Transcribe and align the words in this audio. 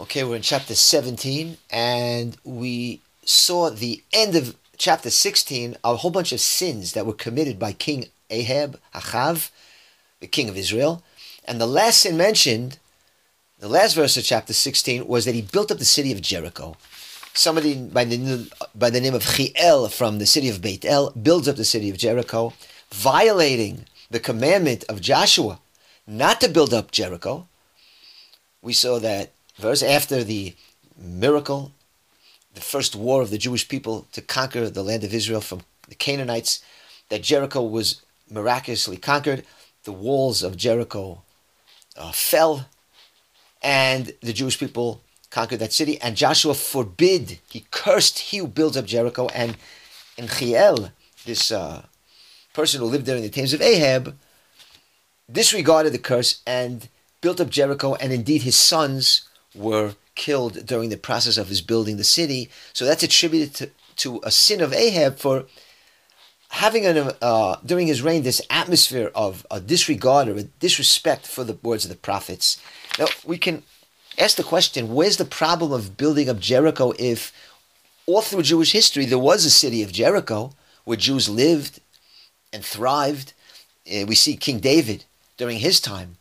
Okay, 0.00 0.24
we're 0.24 0.36
in 0.36 0.40
chapter 0.40 0.74
17, 0.74 1.58
and 1.70 2.34
we 2.42 3.02
saw 3.26 3.68
the 3.68 4.02
end 4.14 4.34
of 4.34 4.56
chapter 4.78 5.10
16, 5.10 5.76
a 5.84 5.96
whole 5.96 6.10
bunch 6.10 6.32
of 6.32 6.40
sins 6.40 6.94
that 6.94 7.04
were 7.04 7.12
committed 7.12 7.58
by 7.58 7.74
King 7.74 8.06
Ahab, 8.30 8.80
Achav, 8.94 9.50
the 10.20 10.26
king 10.26 10.48
of 10.48 10.56
Israel. 10.56 11.02
And 11.44 11.60
the 11.60 11.66
last 11.66 11.98
sin 11.98 12.16
mentioned, 12.16 12.78
the 13.58 13.68
last 13.68 13.92
verse 13.92 14.16
of 14.16 14.24
chapter 14.24 14.54
16, 14.54 15.06
was 15.06 15.26
that 15.26 15.34
he 15.34 15.42
built 15.42 15.70
up 15.70 15.76
the 15.76 15.84
city 15.84 16.12
of 16.12 16.22
Jericho. 16.22 16.78
Somebody 17.34 17.74
by 17.74 18.06
the, 18.06 18.50
by 18.74 18.88
the 18.88 19.02
name 19.02 19.14
of 19.14 19.36
Chiel 19.36 19.90
from 19.90 20.18
the 20.18 20.24
city 20.24 20.48
of 20.48 20.62
Beit 20.62 20.86
El 20.86 21.10
builds 21.10 21.46
up 21.46 21.56
the 21.56 21.64
city 21.66 21.90
of 21.90 21.98
Jericho, 21.98 22.54
violating 22.90 23.84
the 24.10 24.18
commandment 24.18 24.82
of 24.88 25.02
Joshua 25.02 25.58
not 26.06 26.40
to 26.40 26.48
build 26.48 26.72
up 26.72 26.90
Jericho. 26.90 27.46
We 28.62 28.72
saw 28.72 28.98
that 28.98 29.32
verse 29.60 29.82
after 29.82 30.24
the 30.24 30.54
miracle, 30.96 31.72
the 32.54 32.60
first 32.60 32.96
war 32.96 33.22
of 33.22 33.30
the 33.30 33.38
Jewish 33.38 33.68
people 33.68 34.06
to 34.12 34.20
conquer 34.20 34.68
the 34.68 34.82
land 34.82 35.04
of 35.04 35.14
Israel 35.14 35.40
from 35.40 35.60
the 35.88 35.94
Canaanites, 35.94 36.62
that 37.08 37.22
Jericho 37.22 37.62
was 37.62 38.02
miraculously 38.30 38.96
conquered. 38.96 39.44
The 39.84 39.92
walls 39.92 40.42
of 40.42 40.56
Jericho 40.56 41.22
uh, 41.96 42.12
fell, 42.12 42.66
and 43.62 44.12
the 44.20 44.32
Jewish 44.32 44.58
people 44.58 45.02
conquered 45.30 45.60
that 45.60 45.72
city. 45.72 46.00
And 46.00 46.16
Joshua 46.16 46.54
forbid, 46.54 47.38
he 47.48 47.66
cursed 47.70 48.18
he 48.18 48.38
who 48.38 48.46
builds 48.46 48.76
up 48.76 48.84
Jericho. 48.84 49.28
And 49.28 49.56
in 50.16 50.28
Chiel, 50.28 50.90
this 51.24 51.52
uh, 51.52 51.86
person 52.52 52.80
who 52.80 52.86
lived 52.86 53.06
there 53.06 53.16
in 53.16 53.22
the 53.22 53.30
times 53.30 53.52
of 53.52 53.62
Ahab, 53.62 54.16
disregarded 55.30 55.92
the 55.92 55.98
curse 55.98 56.42
and 56.46 56.88
built 57.20 57.40
up 57.40 57.50
Jericho. 57.50 57.94
And 57.94 58.12
indeed, 58.12 58.42
his 58.42 58.56
sons 58.56 59.28
were 59.54 59.94
killed 60.14 60.66
during 60.66 60.90
the 60.90 60.96
process 60.96 61.36
of 61.36 61.48
his 61.48 61.62
building 61.62 61.96
the 61.96 62.04
city. 62.04 62.50
So 62.72 62.84
that's 62.84 63.02
attributed 63.02 63.54
to, 63.54 63.70
to 63.96 64.20
a 64.22 64.30
sin 64.30 64.60
of 64.60 64.72
Ahab 64.72 65.16
for 65.18 65.46
having 66.50 66.84
an, 66.84 67.12
uh, 67.22 67.56
during 67.64 67.86
his 67.86 68.02
reign 68.02 68.22
this 68.22 68.42
atmosphere 68.50 69.10
of 69.14 69.46
a 69.50 69.60
disregard 69.60 70.28
or 70.28 70.36
a 70.36 70.42
disrespect 70.42 71.26
for 71.26 71.44
the 71.44 71.58
words 71.62 71.84
of 71.84 71.90
the 71.90 71.96
prophets. 71.96 72.60
Now 72.98 73.06
we 73.24 73.38
can 73.38 73.62
ask 74.18 74.36
the 74.36 74.42
question: 74.42 74.94
Where's 74.94 75.16
the 75.16 75.24
problem 75.24 75.72
of 75.72 75.96
building 75.96 76.28
up 76.28 76.38
Jericho 76.38 76.92
if 76.98 77.32
all 78.06 78.22
through 78.22 78.42
Jewish 78.42 78.72
history 78.72 79.06
there 79.06 79.18
was 79.18 79.44
a 79.44 79.50
city 79.50 79.82
of 79.82 79.92
Jericho 79.92 80.52
where 80.84 80.96
Jews 80.96 81.28
lived 81.28 81.80
and 82.52 82.64
thrived? 82.64 83.32
Uh, 83.86 84.04
we 84.06 84.14
see 84.14 84.36
King 84.36 84.60
David 84.60 85.04
during 85.36 85.58
his 85.58 85.80
time 85.80 86.16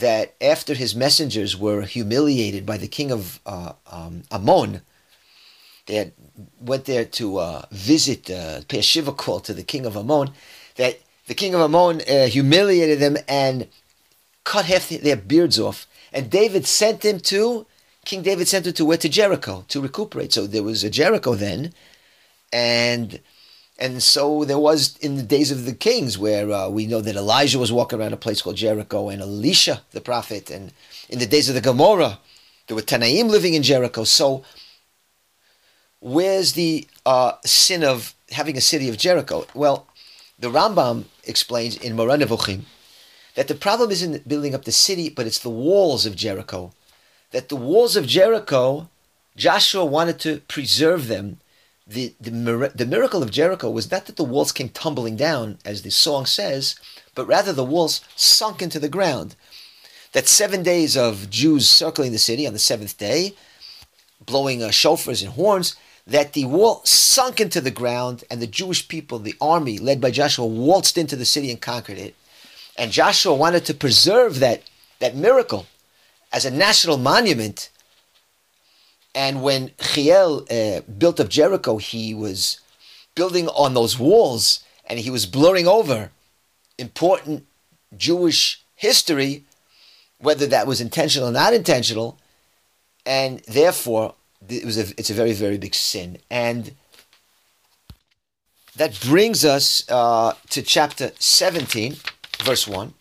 that 0.00 0.34
after 0.40 0.74
his 0.74 0.94
messengers 0.94 1.56
were 1.56 1.82
humiliated 1.82 2.64
by 2.64 2.76
the 2.76 2.88
king 2.88 3.10
of 3.10 3.40
uh, 3.46 3.72
um, 3.90 4.22
Ammon, 4.30 4.82
they 5.86 5.94
had, 5.94 6.12
went 6.60 6.84
there 6.84 7.04
to 7.04 7.38
uh, 7.38 7.62
visit, 7.70 8.30
uh, 8.30 8.60
pay 8.68 8.78
a 8.78 8.82
shiva 8.82 9.12
call 9.12 9.40
to 9.40 9.54
the 9.54 9.62
king 9.62 9.86
of 9.86 9.96
Ammon, 9.96 10.30
that 10.76 11.00
the 11.26 11.34
king 11.34 11.54
of 11.54 11.60
Ammon 11.60 12.02
uh, 12.08 12.26
humiliated 12.26 13.00
them 13.00 13.16
and 13.26 13.68
cut 14.44 14.66
half 14.66 14.88
their 14.88 15.16
beards 15.16 15.58
off. 15.58 15.86
And 16.12 16.30
David 16.30 16.66
sent 16.66 17.04
him 17.04 17.20
to, 17.20 17.66
King 18.04 18.22
David 18.22 18.48
sent 18.48 18.66
him 18.66 18.72
to 18.74 18.84
where? 18.84 18.96
To 18.96 19.08
Jericho 19.08 19.64
to 19.68 19.80
recuperate. 19.80 20.32
So 20.32 20.46
there 20.46 20.62
was 20.62 20.84
a 20.84 20.90
Jericho 20.90 21.34
then, 21.34 21.72
and 22.52 23.20
and 23.78 24.02
so 24.02 24.44
there 24.44 24.58
was 24.58 24.96
in 24.98 25.16
the 25.16 25.22
days 25.22 25.52
of 25.52 25.64
the 25.64 25.72
kings 25.72 26.18
where 26.18 26.50
uh, 26.50 26.68
we 26.68 26.86
know 26.86 27.00
that 27.00 27.14
Elijah 27.14 27.60
was 27.60 27.70
walking 27.70 28.00
around 28.00 28.12
a 28.12 28.16
place 28.16 28.42
called 28.42 28.56
Jericho 28.56 29.08
and 29.08 29.22
Elisha, 29.22 29.82
the 29.92 30.00
prophet. 30.00 30.50
And 30.50 30.72
in 31.08 31.20
the 31.20 31.26
days 31.26 31.48
of 31.48 31.54
the 31.54 31.60
Gemara, 31.60 32.18
there 32.66 32.74
were 32.74 32.82
Tanaim 32.82 33.28
living 33.28 33.54
in 33.54 33.62
Jericho. 33.62 34.02
So 34.02 34.42
where's 36.00 36.54
the 36.54 36.88
uh, 37.06 37.32
sin 37.44 37.84
of 37.84 38.14
having 38.30 38.56
a 38.56 38.60
city 38.60 38.88
of 38.88 38.98
Jericho? 38.98 39.46
Well, 39.54 39.86
the 40.40 40.50
Rambam 40.50 41.04
explains 41.24 41.76
in 41.76 41.94
Moreh 41.94 42.18
Nevuchim 42.18 42.62
that 43.36 43.46
the 43.46 43.54
problem 43.54 43.92
isn't 43.92 44.26
building 44.26 44.56
up 44.56 44.64
the 44.64 44.72
city, 44.72 45.08
but 45.08 45.26
it's 45.26 45.38
the 45.38 45.50
walls 45.50 46.04
of 46.04 46.16
Jericho. 46.16 46.72
That 47.30 47.48
the 47.48 47.56
walls 47.56 47.94
of 47.94 48.06
Jericho, 48.06 48.88
Joshua 49.36 49.84
wanted 49.84 50.18
to 50.20 50.40
preserve 50.48 51.06
them 51.06 51.38
the, 51.88 52.14
the, 52.20 52.30
the 52.74 52.86
miracle 52.86 53.22
of 53.22 53.30
Jericho 53.30 53.70
was 53.70 53.90
not 53.90 54.06
that 54.06 54.16
the 54.16 54.24
walls 54.24 54.52
came 54.52 54.68
tumbling 54.68 55.16
down, 55.16 55.58
as 55.64 55.82
the 55.82 55.90
song 55.90 56.26
says, 56.26 56.76
but 57.14 57.26
rather 57.26 57.52
the 57.52 57.64
walls 57.64 58.02
sunk 58.14 58.60
into 58.60 58.78
the 58.78 58.90
ground. 58.90 59.34
That 60.12 60.28
seven 60.28 60.62
days 60.62 60.96
of 60.96 61.30
Jews 61.30 61.66
circling 61.66 62.12
the 62.12 62.18
city 62.18 62.46
on 62.46 62.52
the 62.52 62.58
seventh 62.58 62.98
day, 62.98 63.34
blowing 64.24 64.62
uh, 64.62 64.68
shofars 64.68 65.22
and 65.22 65.32
horns, 65.32 65.76
that 66.06 66.34
the 66.34 66.44
wall 66.44 66.82
sunk 66.84 67.40
into 67.40 67.60
the 67.60 67.70
ground 67.70 68.24
and 68.30 68.40
the 68.40 68.46
Jewish 68.46 68.86
people, 68.88 69.18
the 69.18 69.36
army 69.40 69.78
led 69.78 70.00
by 70.00 70.10
Joshua, 70.10 70.46
waltzed 70.46 70.98
into 70.98 71.16
the 71.16 71.24
city 71.24 71.50
and 71.50 71.60
conquered 71.60 71.98
it. 71.98 72.14
And 72.76 72.92
Joshua 72.92 73.34
wanted 73.34 73.64
to 73.66 73.74
preserve 73.74 74.40
that, 74.40 74.62
that 75.00 75.16
miracle 75.16 75.66
as 76.32 76.44
a 76.44 76.50
national 76.50 76.98
monument 76.98 77.70
and 79.18 79.42
when 79.42 79.72
Chiel 79.80 80.46
uh, 80.48 80.80
built 80.82 81.18
up 81.18 81.28
Jericho, 81.28 81.78
he 81.78 82.14
was 82.14 82.60
building 83.16 83.48
on 83.48 83.74
those 83.74 83.98
walls 83.98 84.62
and 84.88 85.00
he 85.00 85.10
was 85.10 85.26
blurring 85.26 85.66
over 85.66 86.12
important 86.78 87.44
Jewish 87.96 88.62
history, 88.76 89.42
whether 90.20 90.46
that 90.46 90.68
was 90.68 90.80
intentional 90.80 91.30
or 91.30 91.32
not 91.32 91.52
intentional. 91.52 92.16
And 93.04 93.40
therefore, 93.40 94.14
it 94.48 94.64
was 94.64 94.78
a, 94.78 94.94
it's 94.96 95.10
a 95.10 95.14
very, 95.14 95.32
very 95.32 95.58
big 95.58 95.74
sin. 95.74 96.18
And 96.30 96.76
that 98.76 99.00
brings 99.00 99.44
us 99.44 99.82
uh, 99.90 100.34
to 100.50 100.62
chapter 100.62 101.10
17, 101.18 101.96
verse 102.44 102.68
1. 102.68 102.94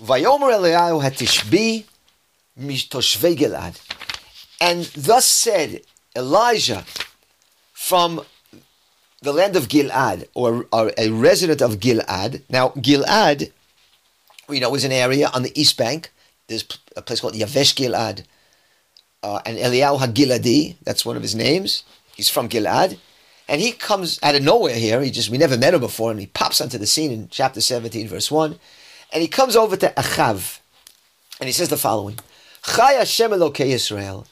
Vayomer 0.00 0.52
Eliyahu 0.56 1.02
hatishbi 1.02 1.84
mitoshvei. 2.56 3.91
And 4.62 4.84
thus 4.94 5.26
said 5.26 5.80
Elijah 6.14 6.84
from 7.72 8.24
the 9.20 9.32
land 9.32 9.56
of 9.56 9.66
Gilad, 9.66 10.28
or, 10.34 10.66
or, 10.72 10.92
a 10.96 11.10
resident 11.10 11.60
of 11.60 11.80
Gilad. 11.80 12.42
Now, 12.48 12.68
Gilad, 12.68 13.50
we 14.48 14.60
know, 14.60 14.72
is 14.76 14.84
an 14.84 14.92
area 14.92 15.28
on 15.34 15.42
the 15.42 15.60
east 15.60 15.76
bank. 15.76 16.12
There's 16.46 16.64
a 16.96 17.02
place 17.02 17.20
called 17.20 17.34
Yavesh 17.34 17.74
Gilad. 17.74 18.22
Uh, 19.20 19.40
and 19.44 19.58
Eliyahu 19.58 19.98
HaGiladi, 19.98 20.76
that's 20.84 21.04
one 21.04 21.16
of 21.16 21.22
his 21.22 21.34
names. 21.34 21.82
He's 22.14 22.28
from 22.28 22.48
Gilad. 22.48 22.98
And 23.48 23.60
he 23.60 23.72
comes 23.72 24.20
out 24.22 24.36
of 24.36 24.42
nowhere 24.44 24.76
here. 24.76 25.00
He 25.00 25.10
just, 25.10 25.28
we 25.28 25.38
never 25.38 25.58
met 25.58 25.74
him 25.74 25.80
before, 25.80 26.12
and 26.12 26.20
he 26.20 26.26
pops 26.26 26.60
onto 26.60 26.78
the 26.78 26.86
scene 26.86 27.10
in 27.10 27.28
chapter 27.30 27.60
17, 27.60 28.06
verse 28.06 28.30
1. 28.30 28.56
And 29.12 29.22
he 29.22 29.28
comes 29.28 29.56
over 29.56 29.76
to 29.76 29.92
Achav, 29.96 30.60
and 31.40 31.48
he 31.48 31.52
says 31.52 31.68
the 31.68 31.76
following 31.76 32.20
Chai 32.64 32.92
Hashem 32.92 33.32
Elokei 33.32 33.66
Israel 33.66 34.24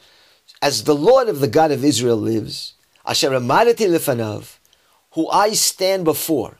as 0.62 0.84
the 0.84 0.94
Lord 0.94 1.28
of 1.28 1.40
the 1.40 1.48
God 1.48 1.70
of 1.70 1.84
Israel 1.84 2.16
lives, 2.16 2.74
Asher 3.06 3.30
Amarati 3.30 3.88
Lefanav, 3.88 4.58
who 5.12 5.28
I 5.28 5.52
stand 5.52 6.04
before, 6.04 6.56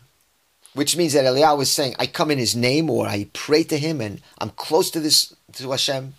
which 0.74 0.96
means 0.96 1.12
that 1.12 1.24
Eliyahu 1.24 1.58
was 1.58 1.70
saying, 1.70 1.94
I 1.98 2.06
come 2.06 2.30
in 2.30 2.38
his 2.38 2.56
name 2.56 2.88
or 2.88 3.06
I 3.06 3.28
pray 3.32 3.62
to 3.64 3.78
him 3.78 4.00
and 4.00 4.20
I'm 4.38 4.50
close 4.50 4.90
to 4.92 5.00
this 5.00 5.34
to 5.54 5.70
Hashem. 5.70 6.14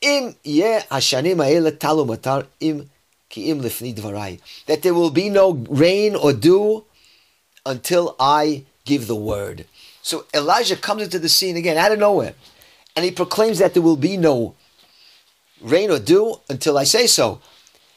Im 0.00 0.34
ye 0.42 0.80
hashanim 0.90 1.38
talu 1.78 2.06
matar 2.06 2.46
im 2.60 2.90
ki 3.28 3.50
im 3.50 3.60
lifni 3.60 3.94
dvarai. 3.94 4.40
That 4.66 4.82
there 4.82 4.94
will 4.94 5.10
be 5.10 5.28
no 5.28 5.52
rain 5.68 6.16
or 6.16 6.32
dew 6.32 6.84
until 7.64 8.16
I 8.18 8.64
give 8.84 9.06
the 9.06 9.16
word. 9.16 9.66
So 10.02 10.26
Elijah 10.34 10.76
comes 10.76 11.02
into 11.02 11.18
the 11.18 11.28
scene 11.28 11.56
again 11.56 11.76
out 11.76 11.92
of 11.92 11.98
nowhere, 11.98 12.34
and 12.94 13.04
he 13.04 13.10
proclaims 13.10 13.58
that 13.58 13.74
there 13.74 13.82
will 13.82 13.96
be 13.96 14.16
no 14.16 14.54
rain 15.66 15.90
or 15.90 15.98
dew 15.98 16.40
until 16.48 16.78
I 16.78 16.84
say 16.84 17.06
so. 17.06 17.40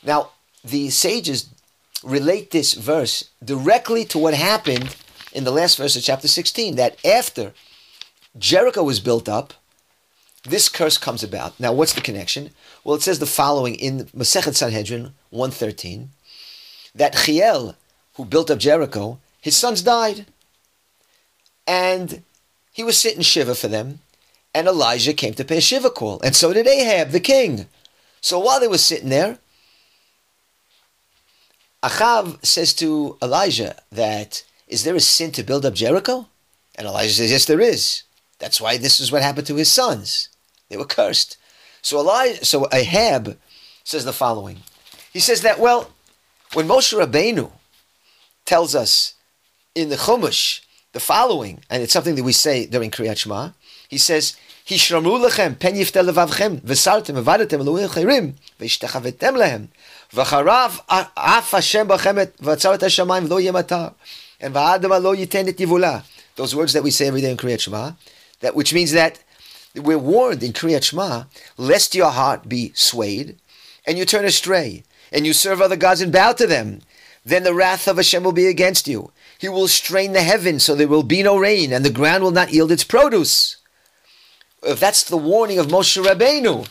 Now, 0.04 0.32
the 0.64 0.90
sages 0.90 1.50
relate 2.04 2.52
this 2.52 2.74
verse 2.74 3.30
directly 3.44 4.04
to 4.06 4.18
what 4.18 4.34
happened 4.34 4.96
in 5.32 5.44
the 5.44 5.52
last 5.52 5.78
verse 5.78 5.96
of 5.96 6.04
chapter 6.04 6.28
16 6.28 6.76
that 6.76 7.04
after 7.06 7.54
Jericho 8.38 8.84
was 8.84 9.00
built 9.00 9.30
up, 9.30 9.54
this 10.44 10.70
curse 10.70 10.98
comes 10.98 11.24
about. 11.24 11.60
Now, 11.60 11.72
what's 11.72 11.94
the 11.94 12.02
connection? 12.02 12.52
Well, 12.84 12.96
it 12.96 13.02
says 13.02 13.20
the 13.20 13.26
following 13.26 13.76
in 13.76 14.06
Masechet 14.16 14.56
Sanhedrin 14.56 15.14
113 15.30 16.10
that 16.96 17.16
Chiel, 17.16 17.76
who 18.16 18.26
built 18.26 18.50
up 18.50 18.58
Jericho, 18.58 19.20
his 19.42 19.56
sons 19.56 19.82
died. 19.82 20.26
And 21.68 22.24
he 22.72 22.84
was 22.84 22.98
sitting 22.98 23.22
Shiva 23.22 23.54
for 23.54 23.68
them 23.68 24.00
and 24.54 24.68
Elijah 24.68 25.14
came 25.14 25.34
to 25.36 25.46
pay 25.46 25.60
Shiva 25.60 25.90
call, 25.90 26.20
and 26.22 26.36
so 26.36 26.54
did 26.54 26.68
Ahab, 26.68 27.12
the 27.12 27.20
king. 27.20 27.68
So 28.22 28.40
while 28.40 28.60
they 28.60 28.68
were 28.68 28.78
sitting 28.78 29.10
there, 29.10 29.40
Achav 31.84 32.44
says 32.46 32.74
to 32.76 33.18
Elijah 33.22 33.78
that, 33.92 34.44
is 34.68 34.84
there 34.84 34.96
a 34.96 35.00
sin 35.00 35.32
to 35.32 35.44
build 35.44 35.66
up 35.66 35.74
Jericho? 35.74 36.28
And 36.76 36.88
Elijah 36.88 37.14
says, 37.14 37.32
yes, 37.32 37.46
there 37.46 37.62
is. 37.62 38.04
That's 38.40 38.60
why 38.60 38.78
this 38.78 39.00
is 39.00 39.12
what 39.12 39.22
happened 39.22 39.48
to 39.48 39.56
his 39.56 39.72
sons. 39.72 40.30
They 40.70 40.78
were 40.78 40.86
cursed. 40.86 41.38
So 41.82 42.00
Elijah, 42.00 42.44
so 42.46 42.68
Ahab 42.72 43.38
says 43.84 44.06
the 44.06 44.14
following. 44.14 44.60
He 45.14 45.20
says 45.20 45.42
that 45.42 45.60
well, 45.60 45.92
when 46.54 46.68
Moshe 46.68 46.98
Rabbeinu 46.98 47.52
tells 48.46 48.76
us 48.76 49.14
in 49.76 49.90
the 49.90 49.96
Chumash 49.96 50.62
the 50.92 51.00
following, 51.00 51.64
and 51.70 51.82
it's 51.84 51.94
something 51.94 52.16
that 52.16 52.24
we 52.24 52.34
say 52.34 52.66
during 52.66 52.92
Kriyat 52.92 53.18
Shema, 53.18 53.52
he 53.90 53.98
says, 53.98 54.38
"Hishramru 54.68 55.28
lechem 55.28 55.60
pen 55.60 55.76
yiftel 55.76 56.10
levavchem 56.10 56.62
v'sartem 56.62 57.22
v'vadatem 57.22 57.60
elohim 57.60 57.90
chayrim 57.90 58.34
v'ishtechavetem 58.60 59.36
lehem 59.36 59.68
v'charav 60.14 60.80
af 60.88 61.52
Hashem 61.52 61.88
b'chem 61.90 62.26
v'atzar 62.42 62.76
et 62.76 62.82
v'lo 62.82 63.44
yematar 63.44 63.96
and 64.40 64.54
v'adam 64.56 65.02
lo 65.04 65.14
yiten 65.14 65.50
et 65.50 65.58
yivula." 65.58 66.04
Those 66.36 66.56
words 66.56 66.72
that 66.72 66.84
we 66.84 66.92
say 66.92 67.08
every 67.08 67.20
day 67.20 67.32
in 67.32 67.38
Kriyat 67.38 67.60
Shema, 67.60 67.92
that 68.40 68.56
which 68.56 68.74
means 68.74 68.94
that 68.94 69.20
we're 69.76 69.98
warned 69.98 70.42
in 70.42 70.54
Kriyat 70.54 70.84
Shema, 70.84 71.24
lest 71.58 71.96
your 71.96 72.12
heart 72.12 72.48
be 72.48 72.72
swayed, 72.76 73.38
and 73.86 73.98
you 73.98 74.06
turn 74.06 74.24
astray, 74.24 74.84
and 75.12 75.26
you 75.26 75.34
serve 75.34 75.62
other 75.62 75.76
gods 75.76 76.00
and 76.00 76.14
bow 76.14 76.32
to 76.34 76.48
them. 76.48 76.82
Then 77.26 77.44
the 77.44 77.54
wrath 77.54 77.88
of 77.88 77.98
Hashem 77.98 78.24
will 78.24 78.32
be 78.32 78.48
against 78.48 78.88
you. 78.88 79.12
He 79.38 79.50
will 79.50 79.68
strain 79.68 80.14
the 80.14 80.22
heavens 80.22 80.64
so 80.64 80.76
there 80.76 80.88
will 80.88 81.04
be 81.04 81.24
no 81.24 81.38
rain, 81.38 81.74
and 81.74 81.84
the 81.84 81.90
ground 81.90 82.24
will 82.24 82.32
not 82.32 82.54
yield 82.54 82.72
its 82.72 82.86
produce. 82.86 83.58
If 84.64 84.80
that's 84.80 85.04
the 85.04 85.18
warning 85.18 85.58
of 85.58 85.68
Moshe 85.68 86.04
Rabbeinu, 86.04 86.68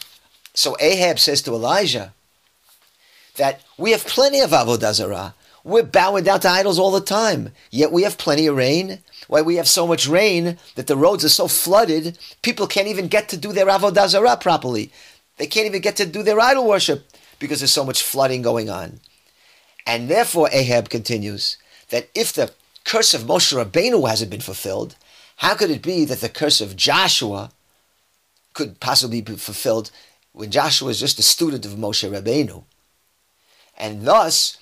so 0.55 0.77
Ahab 0.81 1.19
says 1.19 1.41
to 1.43 1.53
Elijah 1.53 2.13
that 3.37 3.63
we 3.79 3.93
have 3.93 4.07
plenty 4.07 4.41
of 4.41 4.51
avodah 4.51 4.93
zarah. 4.93 5.35
We're 5.65 5.83
bowing 5.83 6.25
down 6.25 6.41
to 6.41 6.49
idols 6.49 6.79
all 6.79 6.91
the 6.91 7.01
time, 7.01 7.53
yet 7.71 7.93
we 7.93 8.03
have 8.03 8.19
plenty 8.19 8.47
of 8.47 8.57
rain. 8.57 9.01
Why 9.27 9.43
we 9.43 9.57
have 9.57 9.69
so 9.69 9.87
much 9.87 10.07
rain 10.07 10.59
that 10.77 10.87
the 10.87 10.97
roads 10.97 11.25
are 11.25 11.31
so 11.31 11.49
flooded, 11.49 12.19
people 12.43 12.67
can't 12.67 12.89
even 12.89 13.09
get 13.09 13.29
to 13.31 13.37
do 13.37 13.53
their 13.53 13.67
avodah 13.67 14.09
zarah 14.09 14.37
properly. 14.37 14.91
They 15.37 15.47
can't 15.47 15.67
even 15.67 15.81
get 15.83 15.97
to 15.97 16.07
do 16.07 16.23
their 16.23 16.41
idol 16.41 16.67
worship 16.67 17.07
because 17.39 17.61
there's 17.61 17.73
so 17.73 17.85
much 17.85 18.03
flooding 18.03 18.43
going 18.43 18.69
on. 18.69 19.01
And 19.87 20.09
therefore, 20.09 20.49
Ahab 20.53 20.91
continues 20.91 21.57
that 21.91 22.09
if 22.15 22.33
the 22.33 22.53
curse 22.85 23.15
of 23.15 23.23
Moshe 23.23 23.53
Rabbeinu 23.53 24.09
hasn't 24.09 24.31
been 24.31 24.41
fulfilled, 24.41 24.97
how 25.37 25.55
could 25.55 25.71
it 25.71 25.83
be 25.83 26.05
that 26.05 26.21
the 26.21 26.29
curse 26.29 26.61
of 26.61 26.77
Joshua 26.77 27.53
could 28.59 28.81
possibly 28.81 29.21
be 29.21 29.37
fulfilled 29.37 29.93
when 30.33 30.51
Joshua 30.51 30.91
is 30.91 30.99
just 30.99 31.21
a 31.21 31.23
student 31.23 31.65
of 31.65 31.73
Moshe 31.73 32.11
Rabbeinu? 32.11 32.65
And 33.79 34.05
thus, 34.05 34.59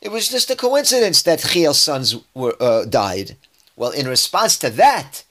it 0.00 0.10
was 0.10 0.28
just 0.28 0.50
a 0.50 0.56
coincidence 0.56 1.22
that 1.22 1.38
Chiel's 1.38 1.78
sons 1.78 2.16
were 2.34 2.56
uh, 2.60 2.84
died. 2.84 3.36
Well, 3.76 3.92
in 3.92 4.08
response 4.08 4.58
to 4.58 4.70
that, 4.70 5.22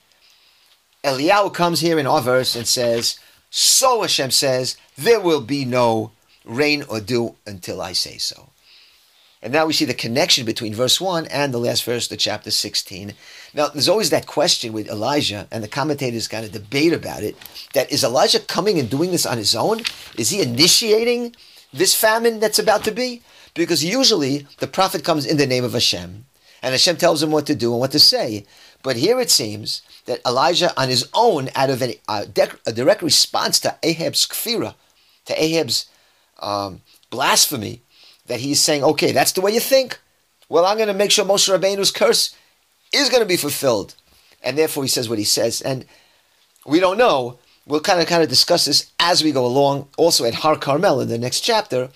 Eliyahu 1.03 1.53
comes 1.53 1.81
here 1.81 1.99
in 1.99 2.07
our 2.07 2.21
verse 2.21 2.55
and 2.55 2.65
says, 2.65 3.19
So 3.49 4.01
Hashem 4.01 4.31
says, 4.31 4.77
there 4.97 5.19
will 5.19 5.41
be 5.41 5.65
no 5.65 6.13
rain 6.45 6.85
or 6.87 7.01
dew 7.01 7.35
until 7.45 7.81
I 7.81 7.91
say 7.91 8.17
so. 8.17 8.51
And 9.41 9.51
now 9.51 9.65
we 9.65 9.73
see 9.73 9.85
the 9.85 9.93
connection 9.93 10.45
between 10.45 10.73
verse 10.73 11.01
1 11.01 11.25
and 11.25 11.53
the 11.53 11.57
last 11.57 11.83
verse 11.83 12.09
of 12.09 12.17
chapter 12.19 12.51
16. 12.51 13.13
Now, 13.53 13.67
there's 13.67 13.89
always 13.89 14.09
that 14.11 14.27
question 14.27 14.71
with 14.71 14.87
Elijah, 14.87 15.47
and 15.51 15.63
the 15.63 15.67
commentators 15.67 16.27
kind 16.27 16.45
of 16.45 16.51
debate 16.53 16.93
about 16.93 17.23
it, 17.23 17.35
that 17.73 17.91
is 17.91 18.03
Elijah 18.03 18.39
coming 18.39 18.79
and 18.79 18.89
doing 18.89 19.11
this 19.11 19.25
on 19.25 19.37
his 19.37 19.55
own? 19.55 19.81
Is 20.17 20.29
he 20.29 20.41
initiating 20.41 21.35
this 21.73 21.93
famine 21.93 22.39
that's 22.39 22.59
about 22.59 22.83
to 22.85 22.91
be? 22.91 23.21
Because 23.53 23.83
usually 23.83 24.47
the 24.59 24.67
prophet 24.67 25.03
comes 25.03 25.25
in 25.25 25.37
the 25.37 25.45
name 25.47 25.65
of 25.65 25.73
Hashem, 25.73 26.25
and 26.63 26.71
Hashem 26.71 26.95
tells 26.95 27.21
him 27.21 27.31
what 27.31 27.45
to 27.47 27.55
do 27.55 27.71
and 27.71 27.79
what 27.79 27.91
to 27.91 27.99
say. 27.99 28.45
But 28.83 28.95
here 28.95 29.19
it 29.19 29.29
seems 29.29 29.81
that 30.05 30.21
Elijah, 30.25 30.71
on 30.79 30.89
his 30.89 31.09
own, 31.13 31.49
out 31.55 31.69
of 31.69 31.81
a, 31.81 31.99
a, 32.07 32.27
a 32.65 32.71
direct 32.71 33.01
response 33.01 33.59
to 33.59 33.75
Ahab's 33.83 34.25
kfira, 34.25 34.75
to 35.25 35.43
Ahab's 35.43 35.87
um, 36.39 36.81
blasphemy, 37.09 37.81
that 38.27 38.39
he's 38.39 38.61
saying, 38.61 38.83
okay, 38.83 39.11
that's 39.11 39.33
the 39.33 39.41
way 39.41 39.51
you 39.51 39.59
think. 39.59 39.99
Well, 40.47 40.65
I'm 40.65 40.77
going 40.77 40.87
to 40.87 40.93
make 40.93 41.11
sure 41.11 41.25
Moshe 41.25 41.49
Rabbeinu's 41.49 41.91
curse 41.91 42.35
is 42.91 43.09
going 43.09 43.21
to 43.21 43.27
be 43.27 43.37
fulfilled. 43.37 43.95
And 44.43 44.57
therefore 44.57 44.83
he 44.83 44.89
says 44.89 45.09
what 45.09 45.19
he 45.19 45.23
says. 45.23 45.61
And 45.61 45.85
we 46.65 46.79
don't 46.79 46.97
know. 46.97 47.39
We'll 47.67 47.79
kind 47.79 48.01
of 48.01 48.07
kind 48.07 48.23
of 48.23 48.29
discuss 48.29 48.65
this 48.65 48.91
as 48.99 49.23
we 49.23 49.31
go 49.31 49.45
along. 49.45 49.87
Also 49.97 50.25
at 50.25 50.35
Har 50.35 50.57
Carmel 50.57 50.99
in 50.99 51.09
the 51.09 51.17
next 51.17 51.41
chapter, 51.41 51.89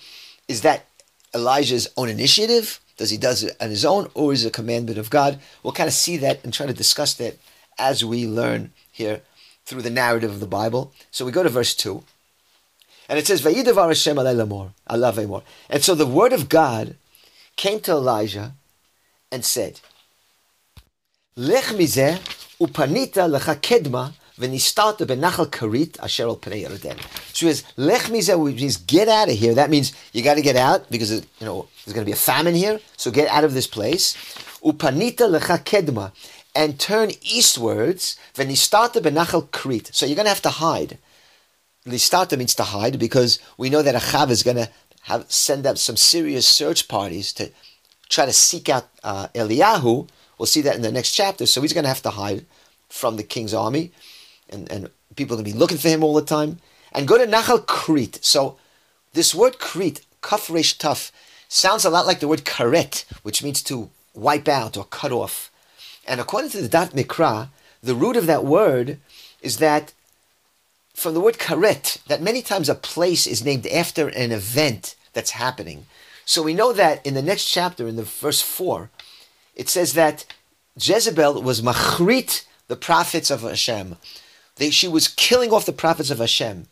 is 0.48 0.62
that 0.62 0.86
Elijah's 1.34 1.88
own 1.96 2.08
initiative? 2.08 2.80
Does 2.96 3.10
he 3.10 3.18
does 3.18 3.42
it 3.42 3.56
on 3.60 3.68
his 3.68 3.84
own, 3.84 4.08
or 4.14 4.32
is 4.32 4.44
it 4.44 4.48
a 4.48 4.52
commandment 4.52 4.96
of 4.96 5.10
God? 5.10 5.38
We'll 5.62 5.74
kind 5.74 5.88
of 5.88 5.92
see 5.92 6.16
that 6.18 6.42
and 6.42 6.52
try 6.52 6.66
to 6.66 6.72
discuss 6.72 7.12
that 7.14 7.36
as 7.78 8.04
we 8.04 8.26
learn 8.26 8.72
here 8.90 9.20
through 9.66 9.82
the 9.82 9.90
narrative 9.90 10.30
of 10.30 10.40
the 10.40 10.46
Bible. 10.46 10.92
So 11.10 11.26
we 11.26 11.32
go 11.32 11.42
to 11.42 11.50
verse 11.50 11.74
two. 11.74 12.04
And 13.08 13.18
it 13.18 13.26
says, 13.26 13.42
Vayidavar 13.42 13.88
Hashem 13.88 14.16
alavemor. 14.16 15.42
And 15.68 15.84
so 15.84 15.94
the 15.94 16.06
word 16.06 16.32
of 16.32 16.48
God 16.48 16.96
came 17.56 17.80
to 17.80 17.92
Elijah 17.92 18.54
and 19.30 19.44
said, 19.44 19.80
Lech 21.38 21.64
mizeh 21.64 22.18
upanita 22.58 23.28
lecha 23.28 23.56
kedma 23.56 24.12
v'nistarta 24.38 25.04
benachal 25.06 25.46
karit 25.46 26.00
asher 26.02 26.24
al 26.24 26.36
pnei 26.38 26.66
Yarden. 26.66 26.98
So 27.34 27.46
says, 27.46 27.62
Lech 27.76 28.08
which 28.08 28.56
means 28.56 28.78
get 28.78 29.08
out 29.08 29.28
of 29.28 29.34
here. 29.34 29.54
That 29.54 29.68
means 29.68 29.92
you 30.14 30.22
got 30.22 30.34
to 30.34 30.42
get 30.42 30.56
out 30.56 30.90
because 30.90 31.12
you 31.12 31.22
know 31.42 31.68
there's 31.84 31.94
going 31.94 32.06
to 32.06 32.08
be 32.08 32.12
a 32.12 32.16
famine 32.16 32.54
here. 32.54 32.80
So 32.96 33.10
get 33.10 33.28
out 33.28 33.44
of 33.44 33.52
this 33.52 33.66
place. 33.66 34.14
Upanita 34.64 35.38
lecha 35.38 35.62
kedma. 35.62 36.12
And 36.54 36.80
turn 36.80 37.10
eastwards, 37.20 38.16
v'nistarta 38.34 39.02
benachal 39.02 39.50
Krit. 39.50 39.94
So 39.94 40.06
you're 40.06 40.16
going 40.16 40.24
to 40.24 40.30
have 40.30 40.40
to 40.40 40.48
hide. 40.48 40.96
Listata 41.86 42.36
means 42.36 42.54
to 42.54 42.64
hide 42.64 42.98
because 42.98 43.38
we 43.58 43.70
know 43.70 43.82
that 43.82 43.94
Achav 43.94 44.30
is 44.30 44.42
going 44.42 44.56
to 44.56 44.68
have 45.02 45.30
send 45.30 45.66
up 45.66 45.78
some 45.78 45.96
serious 45.96 46.48
search 46.48 46.88
parties 46.88 47.32
to 47.34 47.52
try 48.08 48.24
to 48.26 48.32
seek 48.32 48.68
out 48.68 48.88
uh, 49.04 49.28
Eliyahu. 49.34 50.08
We'll 50.38 50.46
see 50.46 50.62
that 50.62 50.76
in 50.76 50.82
the 50.82 50.92
next 50.92 51.12
chapter. 51.12 51.46
So 51.46 51.62
he's 51.62 51.72
going 51.72 51.84
to 51.84 51.88
have 51.88 52.02
to 52.02 52.10
hide 52.10 52.44
from 52.88 53.16
the 53.16 53.22
king's 53.22 53.54
army, 53.54 53.90
and, 54.48 54.70
and 54.70 54.90
people 55.16 55.34
are 55.34 55.38
going 55.38 55.46
to 55.46 55.52
be 55.52 55.58
looking 55.58 55.78
for 55.78 55.88
him 55.88 56.04
all 56.04 56.14
the 56.14 56.22
time. 56.22 56.58
And 56.92 57.08
go 57.08 57.18
to 57.18 57.26
Nachal 57.26 57.64
Krit. 57.66 58.22
So 58.24 58.56
this 59.12 59.34
word 59.34 59.58
Krit, 59.58 60.02
kaf 60.22 60.48
resh 60.48 60.78
taf, 60.78 61.10
sounds 61.48 61.84
a 61.84 61.90
lot 61.90 62.06
like 62.06 62.20
the 62.20 62.28
word 62.28 62.44
karet, 62.44 63.04
which 63.22 63.42
means 63.42 63.62
to 63.62 63.90
wipe 64.14 64.48
out 64.48 64.76
or 64.76 64.84
cut 64.84 65.12
off. 65.12 65.50
And 66.06 66.20
according 66.20 66.50
to 66.50 66.62
the 66.62 66.68
Da'at 66.68 66.92
Mikra, 66.92 67.48
the 67.82 67.94
root 67.94 68.16
of 68.16 68.26
that 68.26 68.44
word 68.44 68.98
is 69.42 69.58
that 69.58 69.92
from 70.94 71.14
the 71.14 71.20
word 71.20 71.38
karet, 71.38 72.02
that 72.04 72.22
many 72.22 72.42
times 72.42 72.68
a 72.68 72.74
place 72.74 73.26
is 73.26 73.44
named 73.44 73.66
after 73.66 74.08
an 74.08 74.32
event 74.32 74.94
that's 75.12 75.32
happening. 75.32 75.86
So 76.24 76.42
we 76.42 76.54
know 76.54 76.72
that 76.72 77.04
in 77.06 77.14
the 77.14 77.22
next 77.22 77.46
chapter, 77.46 77.86
in 77.86 77.96
the 77.96 78.02
verse 78.02 78.42
4, 78.42 78.90
it 79.56 79.68
says 79.68 79.94
that 79.94 80.24
Jezebel 80.78 81.42
was 81.42 81.62
machrit 81.62 82.44
the 82.68 82.76
prophets 82.76 83.30
of 83.30 83.42
Hashem. 83.42 83.96
They, 84.56 84.70
she 84.70 84.88
was 84.88 85.08
killing 85.08 85.52
off 85.52 85.66
the 85.66 85.72
prophets 85.72 86.10
of 86.10 86.18
Hashem. 86.18 86.66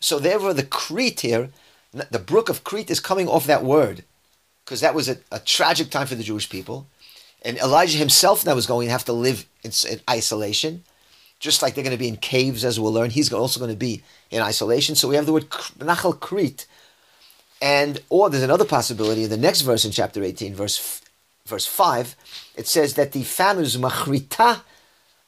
So 0.00 0.18
therefore 0.18 0.54
the 0.54 0.62
Krit 0.62 1.20
here, 1.20 1.50
the 1.92 2.18
brook 2.18 2.48
of 2.48 2.64
Krit 2.64 2.90
is 2.90 3.00
coming 3.00 3.28
off 3.28 3.46
that 3.46 3.64
word. 3.64 4.04
Because 4.64 4.80
that 4.80 4.94
was 4.94 5.08
a, 5.08 5.18
a, 5.30 5.38
tragic 5.38 5.90
time 5.90 6.08
for 6.08 6.16
the 6.16 6.24
Jewish 6.24 6.50
people. 6.50 6.86
And 7.42 7.56
Elijah 7.58 7.98
himself 7.98 8.44
now 8.44 8.54
was 8.54 8.66
going 8.66 8.88
to 8.88 8.92
have 8.92 9.04
to 9.04 9.12
live 9.12 9.46
in, 9.62 9.70
in 9.88 10.00
isolation 10.10 10.82
just 11.38 11.62
like 11.62 11.74
they're 11.74 11.84
going 11.84 11.96
to 11.96 11.98
be 11.98 12.08
in 12.08 12.16
caves, 12.16 12.64
as 12.64 12.80
we'll 12.80 12.92
learn, 12.92 13.10
he's 13.10 13.32
also 13.32 13.60
going 13.60 13.72
to 13.72 13.76
be 13.76 14.02
in 14.30 14.42
isolation. 14.42 14.94
So 14.94 15.08
we 15.08 15.16
have 15.16 15.26
the 15.26 15.32
word 15.32 15.50
Nachal 15.50 16.18
Krit, 16.18 16.66
And, 17.60 18.00
or 18.08 18.30
there's 18.30 18.42
another 18.42 18.64
possibility 18.64 19.24
in 19.24 19.30
the 19.30 19.36
next 19.36 19.60
verse 19.60 19.84
in 19.84 19.90
chapter 19.90 20.22
18, 20.22 20.54
verse, 20.54 21.02
verse 21.46 21.66
5, 21.66 22.16
it 22.56 22.66
says 22.66 22.94
that 22.94 23.12
the 23.12 23.22
famine 23.22 23.62
was 23.62 23.76
machrita 23.76 24.62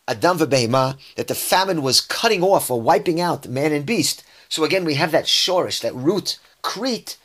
adam 0.07 0.39
v'behema, 0.39 0.97
that 1.17 1.29
the 1.29 1.35
famine 1.35 1.83
was 1.83 2.01
cutting 2.01 2.43
off 2.43 2.71
or 2.71 2.81
wiping 2.81 3.21
out 3.21 3.47
man 3.47 3.73
and 3.73 3.87
beast. 3.87 4.25
So 4.49 4.65
again, 4.65 4.85
we 4.85 4.95
have 4.95 5.13
that 5.13 5.27
shorish, 5.27 5.81
that 5.83 5.95
root, 5.95 6.39
krit, 6.63 7.17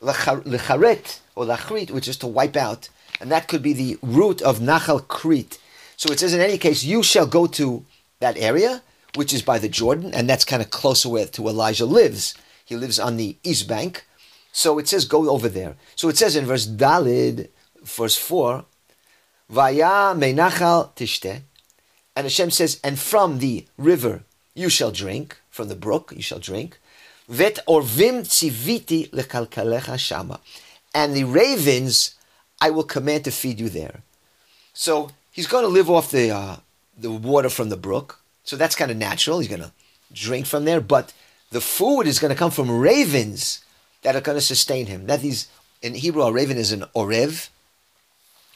lecharet, 0.00 1.20
or 1.36 1.44
lachrit, 1.44 1.90
which 1.90 2.08
is 2.08 2.16
to 2.18 2.26
wipe 2.26 2.56
out. 2.56 2.88
And 3.20 3.30
that 3.30 3.48
could 3.48 3.62
be 3.62 3.74
the 3.74 3.98
root 4.02 4.40
of 4.40 4.58
Nachal 4.58 5.02
Krit. 5.02 5.58
So 5.96 6.10
it 6.10 6.18
says, 6.18 6.32
in 6.32 6.40
any 6.40 6.56
case, 6.56 6.82
you 6.82 7.02
shall 7.02 7.26
go 7.26 7.46
to 7.48 7.84
that 8.20 8.38
area, 8.38 8.82
which 9.14 9.34
is 9.34 9.42
by 9.42 9.58
the 9.58 9.68
Jordan, 9.68 10.14
and 10.14 10.28
that's 10.28 10.44
kind 10.44 10.62
of 10.62 10.70
closer 10.70 11.10
where 11.10 11.26
to 11.26 11.48
Elijah 11.48 11.84
lives. 11.84 12.34
He 12.64 12.76
lives 12.76 12.98
on 12.98 13.18
the 13.18 13.36
east 13.42 13.68
bank. 13.68 14.06
So 14.52 14.78
it 14.78 14.88
says, 14.88 15.04
go 15.04 15.28
over 15.28 15.48
there. 15.48 15.76
So 15.96 16.08
it 16.08 16.16
says 16.16 16.34
in 16.36 16.46
verse 16.46 16.66
Dalid, 16.66 17.48
verse 17.82 18.16
4, 18.16 18.64
Vaya 19.48 20.14
meinachal 20.14 20.94
tishte. 20.94 21.42
And 22.14 22.24
Hashem 22.24 22.50
says, 22.50 22.80
and 22.84 22.98
from 22.98 23.38
the 23.38 23.66
river 23.78 24.22
you 24.54 24.68
shall 24.68 24.90
drink, 24.90 25.38
from 25.50 25.68
the 25.68 25.74
brook 25.74 26.12
you 26.14 26.22
shall 26.22 26.38
drink. 26.38 26.78
Vet 27.28 27.58
orvim 27.68 28.22
tziviti 28.22 29.10
lekalkalecha 29.10 29.98
shama. 29.98 30.40
And 30.94 31.14
the 31.14 31.24
ravens 31.24 32.16
I 32.60 32.70
will 32.70 32.84
command 32.84 33.24
to 33.24 33.30
feed 33.30 33.60
you 33.60 33.68
there. 33.68 34.02
So 34.72 35.10
he's 35.32 35.46
going 35.46 35.64
to 35.64 35.68
live 35.68 35.88
off 35.88 36.10
the 36.10 36.30
uh, 36.30 36.56
the 36.96 37.10
water 37.10 37.48
from 37.48 37.68
the 37.70 37.76
brook. 37.76 38.20
So 38.44 38.56
that's 38.56 38.74
kind 38.74 38.90
of 38.90 38.96
natural. 38.96 39.38
He's 39.38 39.48
going 39.48 39.62
to 39.62 39.72
drink 40.12 40.46
from 40.46 40.64
there. 40.64 40.80
But 40.80 41.12
the 41.50 41.60
food 41.60 42.02
is 42.02 42.18
going 42.18 42.32
to 42.32 42.38
come 42.38 42.50
from 42.50 42.70
ravens 42.70 43.64
that 44.02 44.16
are 44.16 44.20
going 44.20 44.36
to 44.36 44.42
sustain 44.42 44.86
him. 44.86 45.06
That 45.06 45.24
is, 45.24 45.48
in 45.82 45.94
Hebrew, 45.94 46.22
a 46.22 46.32
raven 46.32 46.56
is 46.56 46.72
an 46.72 46.84
orev, 46.94 47.48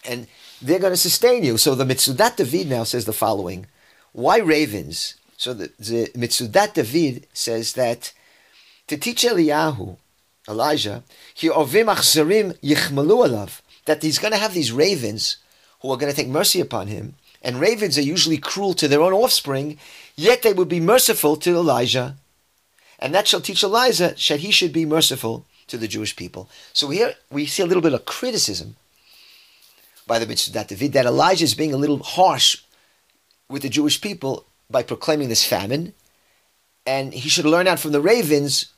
and 0.07 0.27
they're 0.61 0.79
going 0.79 0.93
to 0.93 0.97
sustain 0.97 1.45
you. 1.45 1.57
So 1.59 1.75
the 1.75 1.85
Mitzudat 1.85 2.37
David 2.37 2.69
now 2.69 2.85
says 2.85 3.05
the 3.05 3.13
following: 3.13 3.67
Why 4.13 4.39
ravens? 4.39 5.15
So 5.37 5.53
the, 5.53 5.71
the 5.79 6.11
Mitzudat 6.15 6.75
David 6.75 7.27
says 7.33 7.75
that 7.75 8.13
to 8.87 8.97
teach 8.97 9.23
Eliyahu, 9.25 9.97
Elijah, 10.49 11.03
he 11.35 11.49
ovim 11.49 11.93
achzarim 11.95 12.59
yichmalu 12.61 13.29
alav, 13.29 13.61
that 13.87 14.03
he's 14.03 14.19
going 14.19 14.33
to 14.33 14.39
have 14.39 14.55
these 14.55 14.73
ravens 14.73 15.39
who 15.81 15.91
are 15.91 15.97
going 15.97 16.11
to 16.11 16.17
take 16.17 16.29
mercy 16.29 16.61
upon 16.61 16.87
him. 16.87 17.15
And 17.43 17.61
ravens 17.61 17.99
are 17.99 18.03
usually 18.03 18.39
cruel 18.39 18.73
to 18.75 18.89
their 18.89 19.03
own 19.03 19.13
offspring, 19.13 19.79
yet 20.17 20.43
they 20.43 20.55
would 20.55 20.69
be 20.69 20.81
merciful 20.81 21.37
to 21.37 21.51
Elijah. 21.51 22.17
And 22.99 23.15
that 23.15 23.29
shall 23.29 23.43
teach 23.43 23.63
Elijah 23.63 24.15
that 24.29 24.41
he 24.41 24.51
should 24.51 24.73
be 24.73 24.87
merciful 24.87 25.45
to 25.67 25.77
the 25.77 25.89
Jewish 25.89 26.17
people. 26.17 26.49
So 26.73 26.89
here 26.89 27.15
we 27.31 27.45
see 27.47 27.63
a 27.63 27.67
little 27.67 27.83
bit 27.83 27.93
of 27.93 28.07
criticism 28.07 28.77
by 30.07 30.19
the 30.19 30.27
Mitzudat 30.27 30.69
David 30.69 30.93
that 30.93 31.07
Elijah 31.07 31.45
is 31.45 31.55
being 31.55 31.73
a 31.73 31.79
little 31.79 32.03
harsh 32.03 32.63
with 33.49 33.63
the 33.63 33.69
Jewish 33.69 34.01
people 34.01 34.45
by 34.71 34.83
proclaiming 34.83 35.29
this 35.29 35.45
famine. 35.45 35.95
And 36.87 37.15
he 37.15 37.29
should 37.29 37.47
learn 37.47 37.67
out 37.67 37.81
from 37.81 37.93
the 37.93 38.01
ravens 38.01 38.73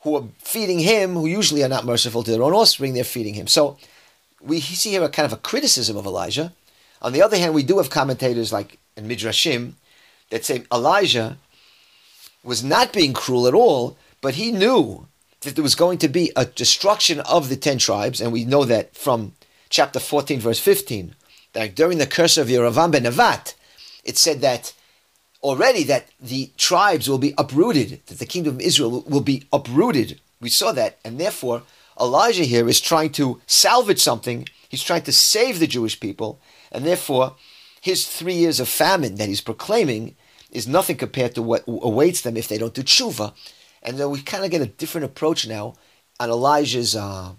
who 0.00 0.16
are 0.16 0.24
feeding 0.38 0.80
him, 0.80 1.14
who 1.14 1.26
usually 1.26 1.62
are 1.62 1.68
not 1.68 1.84
merciful 1.84 2.22
to 2.22 2.30
their 2.30 2.42
own 2.42 2.52
offspring, 2.52 2.94
they're 2.94 3.04
feeding 3.04 3.34
him. 3.34 3.46
So 3.46 3.78
we 4.40 4.60
see 4.60 4.90
here 4.90 5.02
a 5.02 5.08
kind 5.08 5.26
of 5.26 5.32
a 5.32 5.42
criticism 5.42 5.96
of 5.96 6.06
Elijah. 6.06 6.52
On 7.02 7.12
the 7.12 7.22
other 7.22 7.36
hand, 7.36 7.54
we 7.54 7.62
do 7.62 7.78
have 7.78 7.90
commentators 7.90 8.52
like 8.52 8.78
in 8.96 9.08
Midrashim 9.08 9.72
that 10.30 10.44
say 10.44 10.64
Elijah 10.72 11.38
was 12.42 12.62
not 12.62 12.92
being 12.92 13.12
cruel 13.12 13.46
at 13.46 13.54
all, 13.54 13.96
but 14.20 14.34
he 14.34 14.52
knew 14.52 15.06
that 15.40 15.54
there 15.54 15.62
was 15.62 15.74
going 15.74 15.98
to 15.98 16.08
be 16.08 16.32
a 16.34 16.44
destruction 16.44 17.20
of 17.20 17.48
the 17.48 17.56
ten 17.56 17.78
tribes, 17.78 18.20
and 18.20 18.32
we 18.32 18.44
know 18.44 18.64
that 18.64 18.96
from 18.96 19.32
chapter 19.68 19.98
14, 19.98 20.40
verse 20.40 20.58
15, 20.58 21.14
that 21.52 21.74
during 21.74 21.98
the 21.98 22.06
curse 22.06 22.36
of 22.36 22.48
Yerovam 22.48 22.92
ben 22.92 23.04
Nevat, 23.04 23.54
it 24.04 24.16
said 24.16 24.40
that 24.40 24.72
already 25.42 25.84
that 25.84 26.08
the 26.20 26.50
tribes 26.56 27.08
will 27.08 27.18
be 27.18 27.34
uprooted, 27.38 28.00
that 28.06 28.18
the 28.18 28.26
kingdom 28.26 28.56
of 28.56 28.60
Israel 28.60 29.04
will 29.06 29.20
be 29.20 29.44
uprooted. 29.52 30.20
We 30.40 30.48
saw 30.48 30.72
that, 30.72 30.98
and 31.04 31.18
therefore 31.18 31.62
Elijah 32.00 32.44
here 32.44 32.68
is 32.68 32.80
trying 32.80 33.10
to 33.12 33.40
salvage 33.46 34.00
something. 34.00 34.48
He's 34.68 34.82
trying 34.82 35.02
to 35.02 35.12
save 35.12 35.60
the 35.60 35.66
Jewish 35.66 35.98
people, 35.98 36.40
and 36.70 36.84
therefore 36.84 37.36
his 37.80 38.06
three 38.06 38.34
years 38.34 38.60
of 38.60 38.68
famine 38.68 39.14
that 39.16 39.28
he's 39.28 39.40
proclaiming 39.40 40.16
is 40.50 40.66
nothing 40.66 40.96
compared 40.96 41.34
to 41.34 41.42
what 41.42 41.64
awaits 41.66 42.20
them 42.22 42.36
if 42.36 42.48
they 42.48 42.58
don't 42.58 42.74
do 42.74 42.82
tshuva. 42.82 43.32
And 43.82 43.98
then 43.98 44.10
we 44.10 44.20
kind 44.22 44.44
of 44.44 44.50
get 44.50 44.60
a 44.60 44.66
different 44.66 45.04
approach 45.04 45.46
now 45.46 45.74
on 46.18 46.30
Elijah's 46.30 46.96
uh, 46.96 47.32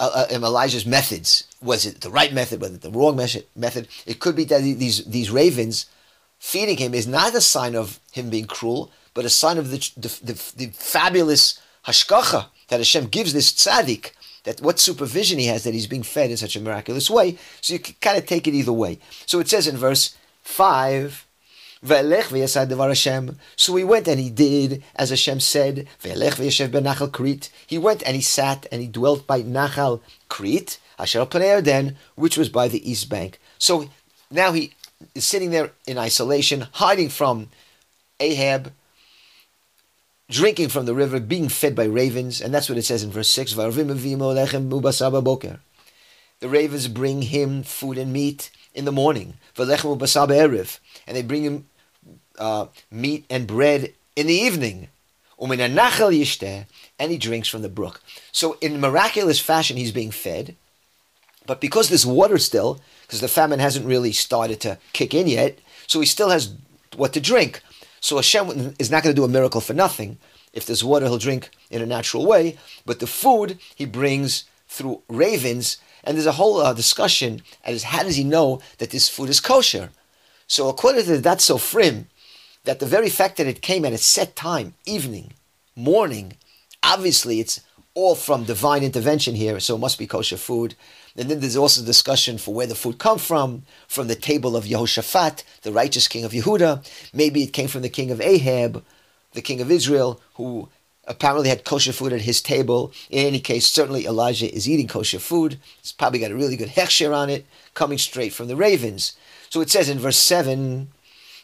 uh, 0.00 0.26
uh 0.30 0.34
Elijah's 0.34 0.86
methods. 0.86 1.44
Was 1.62 1.86
it 1.86 2.00
the 2.00 2.10
right 2.10 2.32
method? 2.32 2.60
Was 2.60 2.72
it 2.72 2.82
the 2.82 2.90
wrong 2.90 3.16
method? 3.16 3.88
It 4.06 4.20
could 4.20 4.36
be 4.36 4.44
that 4.44 4.62
these 4.62 5.04
these 5.04 5.30
ravens 5.30 5.86
feeding 6.38 6.76
him 6.76 6.94
is 6.94 7.06
not 7.06 7.34
a 7.34 7.40
sign 7.40 7.74
of 7.74 8.00
him 8.12 8.30
being 8.30 8.46
cruel, 8.46 8.92
but 9.14 9.24
a 9.24 9.30
sign 9.30 9.58
of 9.58 9.70
the 9.70 9.78
the, 9.96 10.08
the, 10.22 10.52
the 10.56 10.66
fabulous 10.74 11.60
hashgacha 11.86 12.46
that 12.68 12.80
Hashem 12.80 13.06
gives 13.06 13.32
this 13.32 13.52
tzaddik. 13.52 14.12
That 14.44 14.60
what 14.60 14.78
supervision 14.78 15.38
he 15.38 15.46
has 15.46 15.64
that 15.64 15.72
he's 15.72 15.86
being 15.86 16.02
fed 16.02 16.30
in 16.30 16.36
such 16.36 16.54
a 16.54 16.60
miraculous 16.60 17.08
way. 17.08 17.38
So 17.62 17.72
you 17.72 17.78
can 17.78 17.94
kind 18.02 18.18
of 18.18 18.26
take 18.26 18.46
it 18.46 18.52
either 18.52 18.74
way. 18.74 18.98
So 19.24 19.40
it 19.40 19.48
says 19.48 19.66
in 19.66 19.78
verse 19.78 20.14
five 20.42 21.26
so 21.84 23.76
he 23.76 23.84
went 23.84 24.08
and 24.08 24.18
he 24.18 24.30
did 24.30 24.82
as 24.96 25.10
Hashem 25.10 25.40
said. 25.40 25.86
He 26.02 27.78
went 27.78 28.02
and 28.02 28.16
he 28.16 28.22
sat 28.22 28.66
and 28.72 28.80
he 28.80 28.88
dwelt 28.88 29.26
by 29.26 29.42
Nachal 29.42 30.00
Krit, 30.30 30.78
which 32.14 32.36
was 32.38 32.48
by 32.48 32.68
the 32.68 32.90
east 32.90 33.08
bank. 33.10 33.38
So 33.58 33.90
now 34.30 34.52
he 34.52 34.72
is 35.14 35.26
sitting 35.26 35.50
there 35.50 35.72
in 35.86 35.98
isolation, 35.98 36.68
hiding 36.72 37.10
from 37.10 37.50
Ahab, 38.18 38.72
drinking 40.30 40.70
from 40.70 40.86
the 40.86 40.94
river, 40.94 41.20
being 41.20 41.50
fed 41.50 41.74
by 41.74 41.84
ravens, 41.84 42.40
and 42.40 42.54
that's 42.54 42.70
what 42.70 42.78
it 42.78 42.84
says 42.84 43.02
in 43.02 43.10
verse 43.10 43.28
6. 43.28 43.52
The 43.52 43.70
ravens 46.42 46.88
bring 46.88 47.22
him 47.22 47.62
food 47.62 47.98
and 47.98 48.12
meat 48.12 48.50
in 48.74 48.84
the 48.86 48.92
morning, 48.92 49.34
and 49.56 49.70
they 51.08 51.22
bring 51.22 51.42
him 51.42 51.66
uh, 52.38 52.66
meat 52.90 53.24
and 53.30 53.46
bread 53.46 53.92
in 54.16 54.26
the 54.26 54.34
evening. 54.34 54.88
And 55.38 57.10
he 57.10 57.18
drinks 57.18 57.48
from 57.48 57.62
the 57.62 57.68
brook. 57.68 58.00
So, 58.32 58.56
in 58.60 58.80
miraculous 58.80 59.40
fashion, 59.40 59.76
he's 59.76 59.92
being 59.92 60.10
fed. 60.10 60.56
But 61.46 61.60
because 61.60 61.88
there's 61.88 62.06
water 62.06 62.38
still, 62.38 62.80
because 63.02 63.20
the 63.20 63.28
famine 63.28 63.58
hasn't 63.58 63.86
really 63.86 64.12
started 64.12 64.60
to 64.60 64.78
kick 64.92 65.12
in 65.12 65.26
yet, 65.26 65.58
so 65.86 66.00
he 66.00 66.06
still 66.06 66.30
has 66.30 66.54
what 66.96 67.12
to 67.12 67.20
drink. 67.20 67.60
So 68.00 68.16
Hashem 68.16 68.74
is 68.78 68.90
not 68.90 69.02
going 69.02 69.14
to 69.14 69.20
do 69.20 69.24
a 69.24 69.28
miracle 69.28 69.60
for 69.60 69.74
nothing. 69.74 70.18
If 70.52 70.66
there's 70.66 70.84
water, 70.84 71.06
he'll 71.06 71.18
drink 71.18 71.50
in 71.70 71.82
a 71.82 71.86
natural 71.86 72.26
way. 72.26 72.56
But 72.86 73.00
the 73.00 73.06
food 73.06 73.58
he 73.74 73.86
brings 73.86 74.44
through 74.68 75.02
ravens, 75.08 75.78
and 76.02 76.16
there's 76.16 76.26
a 76.26 76.32
whole 76.32 76.58
uh, 76.60 76.72
discussion 76.72 77.42
as 77.64 77.84
how 77.84 78.02
does 78.02 78.16
he 78.16 78.24
know 78.24 78.60
that 78.78 78.90
this 78.90 79.08
food 79.08 79.30
is 79.30 79.40
kosher? 79.40 79.90
So 80.46 80.68
according 80.68 81.04
to 81.06 81.12
Da'at 81.12 81.38
Sofrim, 81.38 82.04
that 82.64 82.80
the 82.80 82.86
very 82.86 83.10
fact 83.10 83.36
that 83.36 83.46
it 83.46 83.62
came 83.62 83.84
at 83.84 83.92
a 83.92 83.98
set 83.98 84.34
time, 84.36 84.74
evening, 84.84 85.32
morning, 85.76 86.34
obviously 86.82 87.40
it's 87.40 87.60
all 87.94 88.14
from 88.14 88.44
divine 88.44 88.82
intervention 88.82 89.34
here, 89.34 89.60
so 89.60 89.76
it 89.76 89.80
must 89.80 89.98
be 89.98 90.06
kosher 90.06 90.36
food. 90.36 90.74
And 91.16 91.30
then 91.30 91.40
there's 91.40 91.56
also 91.56 91.84
discussion 91.84 92.38
for 92.38 92.52
where 92.52 92.66
the 92.66 92.74
food 92.74 92.98
come 92.98 93.18
from, 93.18 93.62
from 93.86 94.08
the 94.08 94.16
table 94.16 94.56
of 94.56 94.64
Yehoshaphat, 94.64 95.44
the 95.62 95.72
righteous 95.72 96.08
king 96.08 96.24
of 96.24 96.32
Yehuda. 96.32 96.84
Maybe 97.12 97.44
it 97.44 97.52
came 97.52 97.68
from 97.68 97.82
the 97.82 97.88
king 97.88 98.10
of 98.10 98.20
Ahab, 98.20 98.84
the 99.32 99.42
king 99.42 99.60
of 99.60 99.70
Israel, 99.70 100.20
who 100.34 100.68
apparently 101.06 101.48
had 101.48 101.64
kosher 101.64 101.92
food 101.92 102.12
at 102.12 102.22
his 102.22 102.42
table. 102.42 102.92
In 103.10 103.26
any 103.26 103.38
case, 103.38 103.66
certainly 103.66 104.06
Elijah 104.06 104.52
is 104.52 104.68
eating 104.68 104.88
kosher 104.88 105.20
food. 105.20 105.58
It's 105.78 105.92
probably 105.92 106.18
got 106.18 106.32
a 106.32 106.36
really 106.36 106.56
good 106.56 106.70
hechsher 106.70 107.14
on 107.14 107.30
it, 107.30 107.46
coming 107.74 107.98
straight 107.98 108.32
from 108.32 108.48
the 108.48 108.56
ravens. 108.56 109.16
So 109.50 109.60
it 109.60 109.70
says 109.70 109.88
in 109.88 110.00
verse 110.00 110.16
7, 110.16 110.88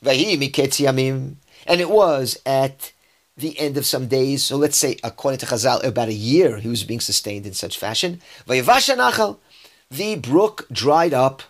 and 0.02 1.80
it 1.80 1.90
was 1.90 2.38
at 2.46 2.92
the 3.36 3.58
end 3.58 3.76
of 3.76 3.86
some 3.86 4.06
days, 4.06 4.42
so 4.44 4.56
let's 4.56 4.76
say 4.76 4.96
according 5.02 5.38
to 5.38 5.46
Chazal, 5.46 5.82
about 5.84 6.08
a 6.08 6.14
year 6.14 6.58
he 6.58 6.68
was 6.68 6.84
being 6.84 7.00
sustained 7.00 7.46
in 7.46 7.54
such 7.54 7.78
fashion. 7.78 8.20
The 9.90 10.16
brook 10.16 10.66
dried 10.70 11.14
up. 11.14 11.42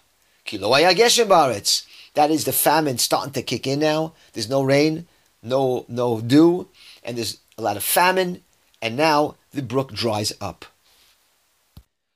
That 2.14 2.30
is 2.30 2.44
the 2.44 2.52
famine 2.52 2.98
starting 2.98 3.32
to 3.34 3.42
kick 3.42 3.66
in 3.66 3.78
now. 3.80 4.14
There's 4.32 4.48
no 4.48 4.62
rain, 4.62 5.06
no 5.42 5.84
no 5.88 6.20
dew, 6.20 6.68
and 7.04 7.16
there's 7.16 7.38
a 7.56 7.62
lot 7.62 7.76
of 7.76 7.84
famine, 7.84 8.42
and 8.82 8.96
now 8.96 9.36
the 9.52 9.62
brook 9.62 9.92
dries 9.92 10.32
up. 10.40 10.64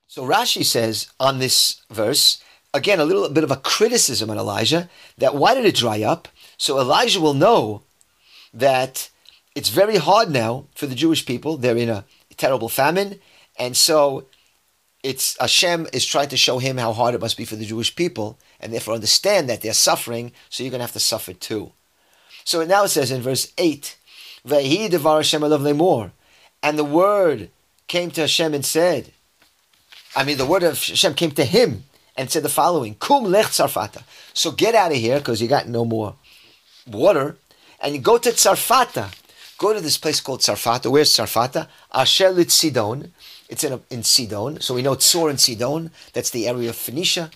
So 0.09 0.25
Rashi 0.25 0.65
says 0.65 1.09
on 1.19 1.39
this 1.39 1.83
verse 1.91 2.43
again, 2.75 3.01
a 3.01 3.05
little 3.05 3.29
bit 3.31 3.45
of 3.45 3.51
a 3.51 3.57
criticism 3.57 4.29
on 4.29 4.37
Elijah 4.37 4.91
that 5.17 5.35
why 5.35 5.55
did 5.55 5.65
it 5.65 5.77
dry 5.77 6.03
up? 6.03 6.29
So 6.59 6.79
Elijah 6.79 7.21
will 7.21 7.33
know 7.33 7.83
that 8.53 9.09
it's 9.55 9.69
very 9.69 9.97
hard 9.97 10.29
now 10.31 10.67
for 10.75 10.87
the 10.87 10.95
Jewish 10.95 11.25
people. 11.25 11.57
They're 11.57 11.77
in 11.77 11.89
a 11.89 12.05
terrible 12.37 12.69
famine. 12.69 13.21
And 13.57 13.77
so 13.77 14.27
it's 15.05 15.37
Hashem 15.39 15.87
is 15.93 16.05
trying 16.05 16.29
to 16.31 16.37
show 16.37 16.59
him 16.59 16.77
how 16.77 16.93
hard 16.93 17.15
it 17.15 17.21
must 17.21 17.37
be 17.37 17.45
for 17.45 17.57
the 17.57 17.65
Jewish 17.65 17.95
people, 17.95 18.39
and 18.59 18.73
therefore 18.73 18.95
understand 18.95 19.49
that 19.49 19.61
they're 19.61 19.73
suffering, 19.73 20.33
so 20.49 20.63
you're 20.63 20.71
going 20.71 20.81
to 20.81 20.85
have 20.85 20.93
to 20.93 21.01
suffer 21.01 21.33
too. 21.33 21.73
So 22.45 22.65
now 22.65 22.85
it 22.85 22.89
says 22.89 23.11
in 23.11 23.23
verse 23.23 23.53
8, 23.57 23.97
Vehi 24.47 24.91
devar 24.91 25.17
Hashem 25.17 25.43
more. 25.77 26.13
and 26.63 26.79
the 26.79 26.85
word 26.85 27.51
came 27.87 28.11
to 28.13 28.23
Hashem 28.23 28.55
and 28.55 28.65
said, 28.65 29.13
I 30.17 30.25
mean, 30.25 30.39
the 30.39 30.47
word 30.47 30.63
of 30.63 30.83
Hashem 30.83 31.15
came 31.15 31.33
to 31.33 31.45
him 31.45 31.85
and 32.17 32.31
said 32.31 32.43
the 32.43 32.49
following: 32.49 32.95
Kum 32.95 33.25
lech 33.25 33.47
Tzarfata. 33.47 34.03
So 34.33 34.51
get 34.51 34.75
out 34.75 34.93
of 34.93 34.99
here 34.99 35.19
because 35.19 35.41
you 35.41 35.49
got 35.49 35.69
no 35.69 35.85
more 35.85 36.15
water, 36.87 37.37
and 37.81 37.95
you 37.95 38.01
go 38.01 38.19
to 38.19 38.31
Tzarfata. 38.31 39.15
Go 39.57 39.73
to 39.73 39.81
this 39.81 39.99
place 39.99 40.21
called 40.21 40.41
Tzarfata. 40.41 40.91
Where's 40.91 41.15
Tzarfata? 41.15 41.69
Asher 41.93 42.49
Sidon. 42.49 43.13
It's 43.49 43.63
in, 43.63 43.75
a, 43.75 43.81
in 43.91 44.03
Sidon. 44.03 44.61
So 44.61 44.75
we 44.75 44.83
know 44.83 44.97
Tzor 44.97 45.31
and 45.31 45.41
Sidon. 45.41 45.91
That's 46.13 46.31
the 46.31 46.49
area 46.49 46.71
of 46.71 46.77
Phoenicia. 46.77 47.31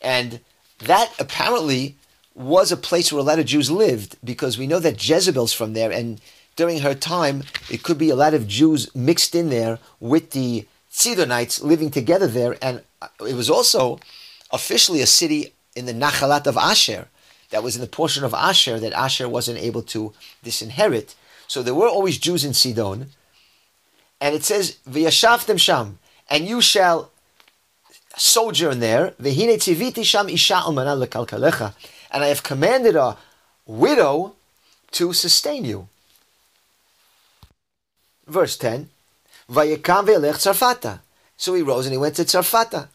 And 0.00 0.40
that 0.78 1.12
apparently 1.18 1.96
was 2.34 2.70
a 2.70 2.76
place 2.76 3.12
where 3.12 3.20
a 3.20 3.24
lot 3.24 3.38
of 3.38 3.46
Jews 3.46 3.70
lived 3.70 4.16
because 4.24 4.58
we 4.58 4.66
know 4.66 4.78
that 4.78 5.06
Jezebel's 5.06 5.52
from 5.52 5.72
there. 5.72 5.90
And 5.90 6.20
during 6.54 6.80
her 6.80 6.94
time, 6.94 7.44
it 7.70 7.82
could 7.82 7.98
be 7.98 8.10
a 8.10 8.16
lot 8.16 8.34
of 8.34 8.48
Jews 8.48 8.94
mixed 8.94 9.34
in 9.34 9.50
there 9.50 9.78
with 10.00 10.30
the 10.30 10.66
Sidonites 10.96 11.60
living 11.60 11.90
together 11.90 12.26
there. 12.26 12.56
And 12.62 12.80
uh, 13.02 13.08
it 13.28 13.34
was 13.34 13.50
also 13.50 14.00
officially 14.50 15.02
a 15.02 15.06
city 15.06 15.52
in 15.74 15.84
the 15.84 15.92
Nachalat 15.92 16.46
of 16.46 16.56
Asher. 16.56 17.08
That 17.50 17.62
was 17.62 17.76
in 17.76 17.82
the 17.82 17.86
portion 17.86 18.24
of 18.24 18.32
Asher 18.32 18.80
that 18.80 18.94
Asher 18.94 19.28
wasn't 19.28 19.58
able 19.58 19.82
to 19.94 20.14
disinherit. 20.42 21.14
So 21.48 21.62
there 21.62 21.74
were 21.74 21.88
always 21.88 22.16
Jews 22.16 22.46
in 22.46 22.54
Sidon. 22.54 23.10
And 24.22 24.34
it 24.34 24.42
says, 24.42 24.78
V'yashavtem 24.88 25.60
sham, 25.60 25.98
and 26.30 26.48
you 26.48 26.62
shall 26.62 27.10
sojourn 28.16 28.80
there. 28.80 29.10
V'hine 29.20 29.56
tziviti 29.56 30.02
sham 30.02 30.30
isha 30.30 30.54
almana 30.54 30.96
lekalkalecha. 30.96 31.74
And 32.10 32.24
I 32.24 32.28
have 32.28 32.42
commanded 32.42 32.96
a 32.96 33.18
widow 33.66 34.34
to 34.92 35.12
sustain 35.12 35.66
you. 35.66 35.88
Verse 38.26 38.56
10. 38.56 38.88
Ve'elech 39.50 39.80
tzarfata. 39.80 41.00
So 41.36 41.54
he 41.54 41.62
rose 41.62 41.86
and 41.86 41.92
he 41.92 41.98
went 41.98 42.16
to 42.16 42.24
Tzarfata. 42.24 42.88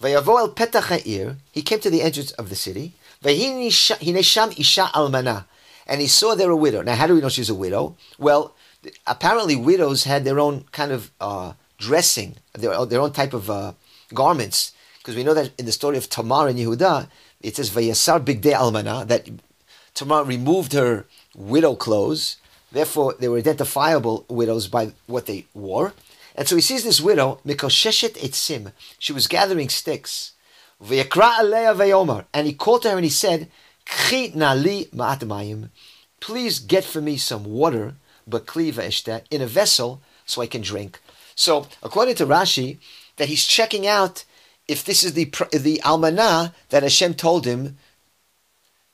Vayavo 0.00 0.38
el 0.38 0.54
petach 0.54 0.84
ha'ir. 0.84 1.36
He 1.52 1.62
came 1.62 1.80
to 1.80 1.90
the 1.90 2.02
entrance 2.02 2.32
of 2.32 2.48
the 2.50 2.56
city. 2.56 2.92
Isha 3.24 3.94
almana 4.94 5.46
and 5.86 6.00
he 6.00 6.06
saw 6.06 6.34
there 6.34 6.50
a 6.50 6.56
widow. 6.56 6.82
Now, 6.82 6.94
how 6.94 7.06
do 7.06 7.14
we 7.14 7.20
know 7.20 7.28
she's 7.28 7.50
a 7.50 7.54
widow? 7.54 7.96
Well, 8.18 8.54
apparently 9.06 9.56
widows 9.56 10.04
had 10.04 10.24
their 10.24 10.40
own 10.40 10.64
kind 10.72 10.92
of 10.92 11.10
uh, 11.20 11.52
dressing, 11.78 12.36
their, 12.54 12.84
their 12.86 13.00
own 13.00 13.12
type 13.12 13.34
of 13.34 13.50
uh, 13.50 13.72
garments, 14.12 14.72
because 14.98 15.16
we 15.16 15.24
know 15.24 15.34
that 15.34 15.50
in 15.58 15.66
the 15.66 15.72
story 15.72 15.96
of 15.96 16.08
Tamar 16.08 16.48
and 16.48 16.58
Yehuda, 16.58 17.08
it 17.40 17.56
says 17.56 17.70
Vayasar 17.70 18.24
Almana 18.24 19.06
that 19.06 19.28
Tamar 19.94 20.24
removed 20.24 20.72
her 20.72 21.04
widow 21.36 21.74
clothes. 21.74 22.36
Therefore, 22.74 23.14
they 23.18 23.28
were 23.28 23.38
identifiable 23.38 24.26
widows 24.28 24.66
by 24.66 24.92
what 25.06 25.26
they 25.26 25.46
wore. 25.54 25.94
And 26.34 26.48
so 26.48 26.56
he 26.56 26.60
sees 26.60 26.82
this 26.82 27.00
widow, 27.00 27.38
Mikosheshet 27.46 28.18
Etzim. 28.18 28.72
She 28.98 29.12
was 29.12 29.28
gathering 29.28 29.68
sticks. 29.68 30.32
And 30.80 30.90
he 32.48 32.52
called 32.52 32.82
to 32.82 32.90
her 32.90 32.96
and 32.96 33.04
he 33.04 33.10
said, 33.10 33.48
Please 36.20 36.58
get 36.58 36.84
for 36.84 37.00
me 37.00 37.16
some 37.16 37.44
water, 37.44 37.94
in 38.26 39.40
a 39.40 39.46
vessel 39.46 40.02
so 40.26 40.42
I 40.42 40.46
can 40.48 40.62
drink. 40.62 41.00
So, 41.36 41.68
according 41.80 42.16
to 42.16 42.26
Rashi, 42.26 42.78
that 43.18 43.28
he's 43.28 43.46
checking 43.46 43.86
out 43.86 44.24
if 44.66 44.84
this 44.84 45.04
is 45.04 45.12
the 45.12 45.26
the 45.52 45.80
almanah 45.84 46.52
that 46.70 46.82
Hashem 46.82 47.14
told 47.14 47.44
him 47.44 47.78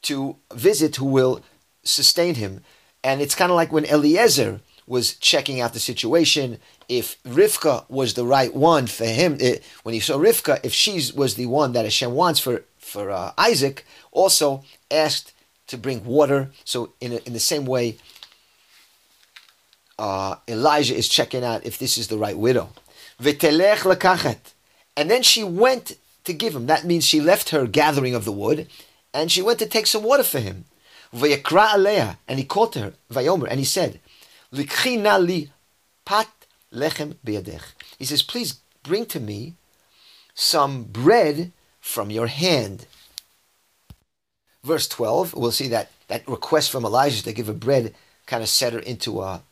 to 0.02 0.36
visit, 0.52 0.96
who 0.96 1.06
will 1.06 1.40
sustain 1.82 2.34
him, 2.34 2.62
and 3.02 3.20
it's 3.20 3.34
kind 3.34 3.50
of 3.50 3.56
like 3.56 3.72
when 3.72 3.86
Eliezer 3.86 4.60
was 4.86 5.14
checking 5.14 5.60
out 5.60 5.72
the 5.72 5.80
situation. 5.80 6.58
If 6.88 7.22
Rivka 7.22 7.88
was 7.88 8.14
the 8.14 8.26
right 8.26 8.52
one 8.52 8.88
for 8.88 9.04
him, 9.04 9.34
it, 9.34 9.60
eh, 9.60 9.64
when 9.84 9.94
he 9.94 10.00
saw 10.00 10.18
Rivka, 10.18 10.58
if 10.64 10.72
she 10.72 11.00
was 11.14 11.36
the 11.36 11.46
one 11.46 11.72
that 11.72 11.84
Hashem 11.84 12.12
wants 12.12 12.40
for 12.40 12.64
for 12.78 13.10
uh, 13.10 13.32
Isaac, 13.38 13.86
also 14.10 14.64
asked 14.90 15.32
to 15.68 15.78
bring 15.78 16.04
water. 16.04 16.50
So 16.64 16.92
in, 17.00 17.12
a, 17.12 17.16
in 17.24 17.32
the 17.32 17.38
same 17.38 17.64
way, 17.64 17.98
uh, 19.96 20.36
Elijah 20.48 20.96
is 20.96 21.08
checking 21.08 21.44
out 21.44 21.64
if 21.64 21.78
this 21.78 21.96
is 21.96 22.08
the 22.08 22.18
right 22.18 22.36
widow. 22.36 22.70
V'telech 23.22 23.82
lekachet. 23.84 24.38
And 24.96 25.08
then 25.08 25.22
she 25.22 25.44
went 25.44 25.96
to 26.24 26.32
give 26.32 26.56
him. 26.56 26.66
That 26.66 26.84
means 26.84 27.06
she 27.06 27.20
left 27.20 27.50
her 27.50 27.66
gathering 27.66 28.16
of 28.16 28.24
the 28.24 28.32
wood, 28.32 28.66
and 29.14 29.30
she 29.30 29.42
went 29.42 29.60
to 29.60 29.66
take 29.66 29.86
some 29.86 30.02
water 30.02 30.24
for 30.24 30.40
him. 30.40 30.64
V'yakra 31.14 31.68
aleya. 31.68 32.16
And 32.28 32.38
he 32.38 32.44
called 32.44 32.72
to 32.74 32.80
her, 32.80 32.92
Vayomer, 33.12 33.48
and 33.48 33.58
he 33.58 33.64
said, 33.64 34.00
li 34.52 34.66
pat 36.04 36.28
lechem 36.72 37.14
biyadech. 37.24 37.62
He 37.98 38.04
says, 38.04 38.22
please 38.22 38.60
bring 38.82 39.06
to 39.06 39.20
me 39.20 39.54
some 40.34 40.84
bread 40.84 41.52
from 41.80 42.10
your 42.10 42.26
hand 42.26 42.86
verse 44.64 44.88
12, 44.88 45.34
we'll 45.34 45.52
see 45.52 45.68
that 45.68 45.90
that 46.08 46.26
request 46.28 46.70
from 46.70 46.84
Elijah 46.84 47.22
to 47.22 47.32
give 47.32 47.46
her 47.46 47.52
bread 47.52 47.94
kind 48.26 48.42
of 48.42 48.48
set 48.48 48.72
her 48.72 48.78
into 48.80 49.20
a, 49.20 49.42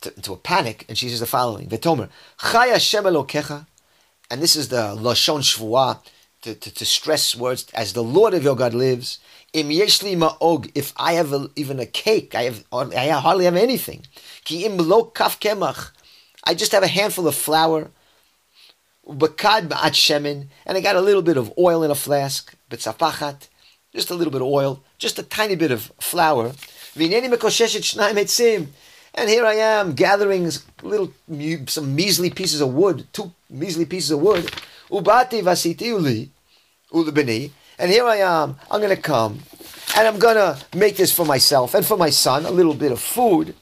to, 0.00 0.14
into 0.16 0.32
a 0.32 0.36
panic, 0.36 0.84
and 0.88 0.96
she 0.96 1.08
says 1.08 1.20
the 1.20 1.26
following: 1.26 1.68
"V'tomer 1.68 2.08
Chaya 2.38 2.72
Hashem 2.72 3.04
Elokecha," 3.04 3.66
and 4.30 4.42
this 4.42 4.56
is 4.56 4.68
the 4.68 4.94
lashon 4.96 5.40
shvuah 5.40 6.00
to, 6.42 6.54
to, 6.54 6.72
to, 6.72 6.84
stress 6.84 7.34
words 7.34 7.66
as 7.74 7.92
the 7.92 8.02
Lord 8.02 8.32
of 8.32 8.44
your 8.44 8.56
God 8.56 8.74
lives. 8.74 9.18
Im 9.54 9.70
yeshli 9.70 10.14
ma'og, 10.14 10.70
if 10.74 10.92
I 10.96 11.14
have 11.14 11.32
a, 11.32 11.48
even 11.56 11.80
a 11.80 11.86
cake, 11.86 12.34
I 12.34 12.42
have 12.42 12.64
I 12.70 13.08
hardly 13.08 13.46
have 13.46 13.56
anything. 13.56 14.04
Ki 14.44 14.66
im 14.66 14.76
lo 14.76 15.04
kaf 15.04 15.40
kemach, 15.40 15.90
I 16.44 16.54
just 16.54 16.72
have 16.72 16.82
a 16.82 16.88
handful 16.88 17.26
of 17.26 17.34
flour. 17.34 17.90
Bakad 19.08 19.68
ba'at 19.68 19.92
shemen, 19.92 20.48
and 20.66 20.76
I 20.76 20.82
got 20.82 20.96
a 20.96 21.00
little 21.00 21.22
bit 21.22 21.38
of 21.38 21.50
oil 21.58 21.82
in 21.82 21.90
a 21.90 21.94
flask 21.94 22.54
betzapachat, 22.70 23.48
just 23.94 24.10
a 24.10 24.14
little 24.14 24.30
bit 24.30 24.42
of 24.42 24.48
oil, 24.48 24.82
just 24.98 25.18
a 25.18 25.22
tiny 25.22 25.56
bit 25.56 25.70
of 25.70 25.90
flour. 25.98 26.50
V'ineni 26.94 27.32
mekosheshet 27.32 27.96
shnayim 27.96 28.16
etzim, 28.16 28.66
And 29.14 29.30
here 29.30 29.46
I 29.46 29.54
am 29.54 29.94
gathering 29.94 30.50
little 30.82 31.14
some 31.68 31.94
measly 31.94 32.28
pieces 32.28 32.60
of 32.60 32.74
wood, 32.74 33.06
two 33.14 33.32
measly 33.48 33.86
pieces 33.86 34.10
of 34.10 34.20
wood. 34.20 34.44
Ubati 34.90 35.42
vasiti 35.42 35.86
uli 35.86 36.30
And 37.78 37.90
here 37.90 38.04
I 38.04 38.16
am. 38.16 38.56
I'm 38.70 38.80
going 38.80 38.94
to 38.94 39.00
come, 39.00 39.40
and 39.96 40.08
I'm 40.08 40.18
going 40.18 40.36
to 40.36 40.58
make 40.76 40.96
this 40.96 41.12
for 41.12 41.24
myself 41.24 41.74
and 41.74 41.86
for 41.86 41.96
my 41.96 42.10
son, 42.10 42.44
a 42.44 42.50
little 42.50 42.74
bit 42.74 42.92
of 42.92 43.00
food. 43.00 43.54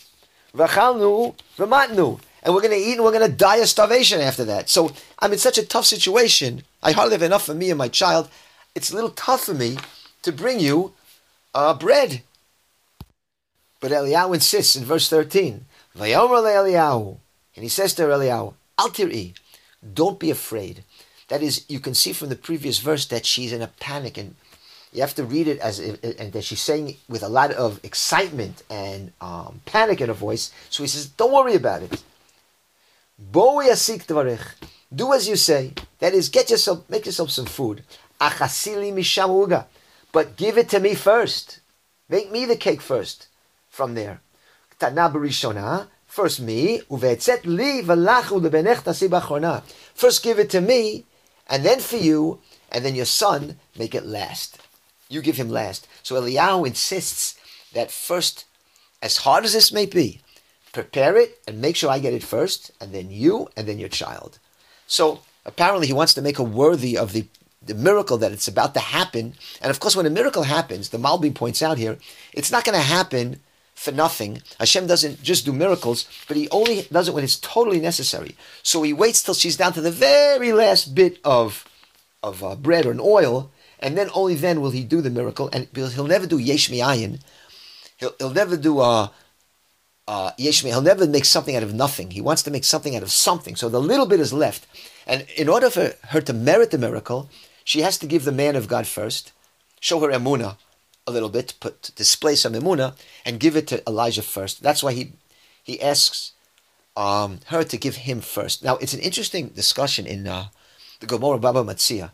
V'chalnu 0.55 1.35
v'matnu. 1.59 2.20
And 2.42 2.55
we're 2.55 2.62
going 2.62 2.72
to 2.72 2.79
eat 2.79 2.94
and 2.94 3.05
we're 3.05 3.12
going 3.12 3.29
to 3.29 3.37
die 3.37 3.57
of 3.57 3.68
starvation 3.68 4.20
after 4.20 4.44
that. 4.44 4.70
So 4.70 4.92
I'm 5.18 5.33
in 5.33 5.38
such 5.38 5.59
a 5.59 5.66
tough 5.66 5.85
situation. 5.85 6.62
I 6.81 6.92
hardly 6.92 7.14
have 7.14 7.22
enough 7.22 7.44
for 7.44 7.55
me 7.55 7.70
and 7.70 7.79
my 7.79 7.88
child 7.88 8.31
it's 8.76 8.92
a 8.92 8.94
little 8.94 9.11
tough 9.11 9.44
for 9.44 9.55
me 9.55 9.79
to 10.20 10.31
bring 10.31 10.61
you 10.61 10.92
uh, 11.55 11.72
bread. 11.72 12.22
But 13.81 13.90
Eliyahu 13.90 14.35
insists 14.35 14.76
in 14.76 14.85
verse 14.85 15.09
13, 15.09 15.64
Eliyahu, 15.96 17.16
and 17.57 17.62
he 17.62 17.70
says 17.70 17.94
to 17.94 18.02
Eliyahu, 18.02 18.52
Altiri, 18.79 19.35
don't 19.94 20.20
be 20.20 20.31
afraid. 20.31 20.85
That 21.28 21.42
is, 21.42 21.64
you 21.68 21.80
can 21.80 21.94
see 21.94 22.12
from 22.12 22.28
the 22.28 22.36
previous 22.36 22.78
verse 22.78 23.06
that 23.06 23.26
she's 23.26 23.52
in 23.52 23.62
a 23.62 23.66
panic, 23.80 24.16
and 24.16 24.36
you 24.92 25.00
have 25.00 25.14
to 25.16 25.24
read 25.24 25.48
it 25.48 25.58
as 25.58 25.80
if, 25.80 26.02
and 26.02 26.32
that 26.32 26.44
she's 26.44 26.60
saying 26.60 26.96
with 27.08 27.22
a 27.22 27.28
lot 27.28 27.52
of 27.52 27.80
excitement 27.82 28.62
and 28.70 29.12
um, 29.20 29.60
panic 29.66 30.00
in 30.00 30.08
her 30.08 30.14
voice. 30.14 30.52
So 30.70 30.82
he 30.82 30.88
says, 30.88 31.06
"Don't 31.06 31.32
worry 31.32 31.54
about 31.54 31.82
it. 31.82 32.02
Do 34.94 35.12
as 35.12 35.28
you 35.28 35.36
say. 35.36 35.72
That 35.98 36.14
is, 36.14 36.28
get 36.28 36.50
yourself, 36.50 36.88
make 36.88 37.06
yourself 37.06 37.30
some 37.30 37.46
food. 37.46 37.82
But 40.12 40.36
give 40.36 40.56
it 40.58 40.68
to 40.70 40.80
me 40.80 40.94
first. 40.94 41.60
Make 42.08 42.30
me 42.30 42.44
the 42.44 42.56
cake 42.56 42.80
first. 42.80 43.26
From 43.68 43.94
there. 43.94 44.20
First 46.06 46.40
me. 46.40 46.82
First 49.94 50.22
give 50.22 50.38
it 50.38 50.50
to 50.50 50.60
me, 50.60 51.04
and 51.48 51.64
then 51.64 51.80
for 51.80 51.96
you, 51.96 52.40
and 52.70 52.85
then 52.85 52.94
your 52.94 53.04
son 53.06 53.59
make 53.78 53.94
it 53.94 54.04
last. 54.04 54.59
You 55.09 55.22
give 55.22 55.37
him 55.37 55.48
last. 55.48 55.87
So 56.02 56.20
Eliyahu 56.20 56.66
insists 56.66 57.38
that 57.72 57.90
first, 57.90 58.44
as 59.00 59.18
hard 59.18 59.44
as 59.44 59.52
this 59.52 59.72
may 59.72 59.87
be, 59.87 60.20
prepare 60.72 61.16
it 61.16 61.40
and 61.46 61.61
make 61.61 61.76
sure 61.76 61.90
I 61.90 61.98
get 61.98 62.12
it 62.12 62.24
first, 62.24 62.70
and 62.80 62.92
then 62.92 63.11
you, 63.11 63.48
and 63.56 63.66
then 63.68 63.78
your 63.78 63.88
child. 63.88 64.38
So 64.87 65.20
apparently 65.44 65.87
he 65.87 65.92
wants 65.92 66.14
to 66.14 66.22
make 66.22 66.38
her 66.38 66.44
worthy 66.44 66.98
of 66.98 67.12
the 67.12 67.26
the 67.62 67.74
miracle 67.74 68.16
that 68.18 68.32
it's 68.32 68.46
about 68.46 68.74
to 68.74 68.80
happen. 68.80 69.35
And 69.61 69.70
of 69.70 69.80
course, 69.80 69.96
when 69.96 70.06
a 70.06 70.11
miracle 70.11 70.44
happens, 70.44 70.90
the 70.90 70.98
Malbim 70.98 71.35
points 71.35 71.62
out 71.62 71.78
here, 71.78 71.98
it's 72.32 72.52
not 72.52 72.64
going 72.64 72.78
to 72.78 72.85
happen 72.85 73.40
for 73.76 73.92
nothing. 73.92 74.42
Hashem 74.58 74.86
doesn't 74.86 75.22
just 75.22 75.44
do 75.44 75.52
miracles, 75.52 76.08
but 76.26 76.36
He 76.36 76.48
only 76.48 76.88
does 76.90 77.08
it 77.08 77.14
when 77.14 77.22
it's 77.22 77.36
totally 77.38 77.78
necessary. 77.78 78.34
So 78.62 78.82
He 78.82 78.92
waits 78.92 79.22
till 79.22 79.34
she's 79.34 79.56
down 79.56 79.74
to 79.74 79.80
the 79.80 79.92
very 79.92 80.52
last 80.52 80.94
bit 80.94 81.20
of 81.24 81.64
of 82.22 82.42
uh, 82.42 82.56
bread 82.56 82.86
or 82.86 82.90
an 82.90 83.00
oil, 83.00 83.52
and 83.78 83.96
then 83.96 84.08
only 84.14 84.34
then 84.34 84.60
will 84.60 84.70
He 84.70 84.82
do 84.82 85.00
the 85.00 85.10
miracle. 85.10 85.48
And 85.52 85.68
He'll 85.74 86.06
never 86.06 86.26
do 86.26 86.38
yesh 86.38 86.70
mi'ayin. 86.70 87.20
He'll, 87.98 88.14
he'll 88.18 88.30
never 88.30 88.56
do 88.56 88.80
uh, 88.80 89.08
uh, 90.08 90.30
yesh 90.38 90.62
He'll 90.62 90.80
never 90.80 91.06
make 91.06 91.26
something 91.26 91.54
out 91.54 91.62
of 91.62 91.74
nothing. 91.74 92.10
He 92.10 92.22
wants 92.22 92.42
to 92.44 92.50
make 92.50 92.64
something 92.64 92.96
out 92.96 93.02
of 93.02 93.12
something. 93.12 93.56
So 93.56 93.68
the 93.68 93.80
little 93.80 94.06
bit 94.06 94.20
is 94.20 94.32
left. 94.32 94.66
And 95.06 95.26
in 95.36 95.48
order 95.48 95.68
for 95.70 95.92
her 96.08 96.22
to 96.22 96.32
merit 96.32 96.70
the 96.70 96.78
miracle, 96.78 97.28
she 97.62 97.82
has 97.82 97.98
to 97.98 98.06
give 98.06 98.24
the 98.24 98.32
man 98.32 98.56
of 98.56 98.68
God 98.68 98.86
first, 98.86 99.32
show 99.80 100.00
her 100.00 100.08
emuna 100.08 100.56
a 101.07 101.11
little 101.11 101.29
bit, 101.29 101.49
to 101.49 101.55
put 101.57 101.90
display 101.97 102.35
some 102.35 102.55
emuna, 102.55 102.97
and 103.25 103.40
give 103.40 103.57
it 103.57 103.66
to 103.69 103.83
Elijah 103.87 104.23
first. 104.23 104.62
That's 104.62 104.83
why 104.83 104.92
he 104.92 105.12
he 105.62 105.81
asks 105.81 106.33
um, 106.97 107.40
her 107.47 107.64
to 107.64 107.77
give 107.77 107.97
him 107.97 108.21
first. 108.21 108.64
Now 108.64 108.77
it's 108.77 108.95
an 108.95 109.01
interesting 109.01 109.49
discussion 109.49 110.07
in 110.07 110.27
uh, 110.27 110.47
the 111.01 111.07
Gemara 111.07 111.38
Bava 111.38 111.64
Metzia. 111.64 112.11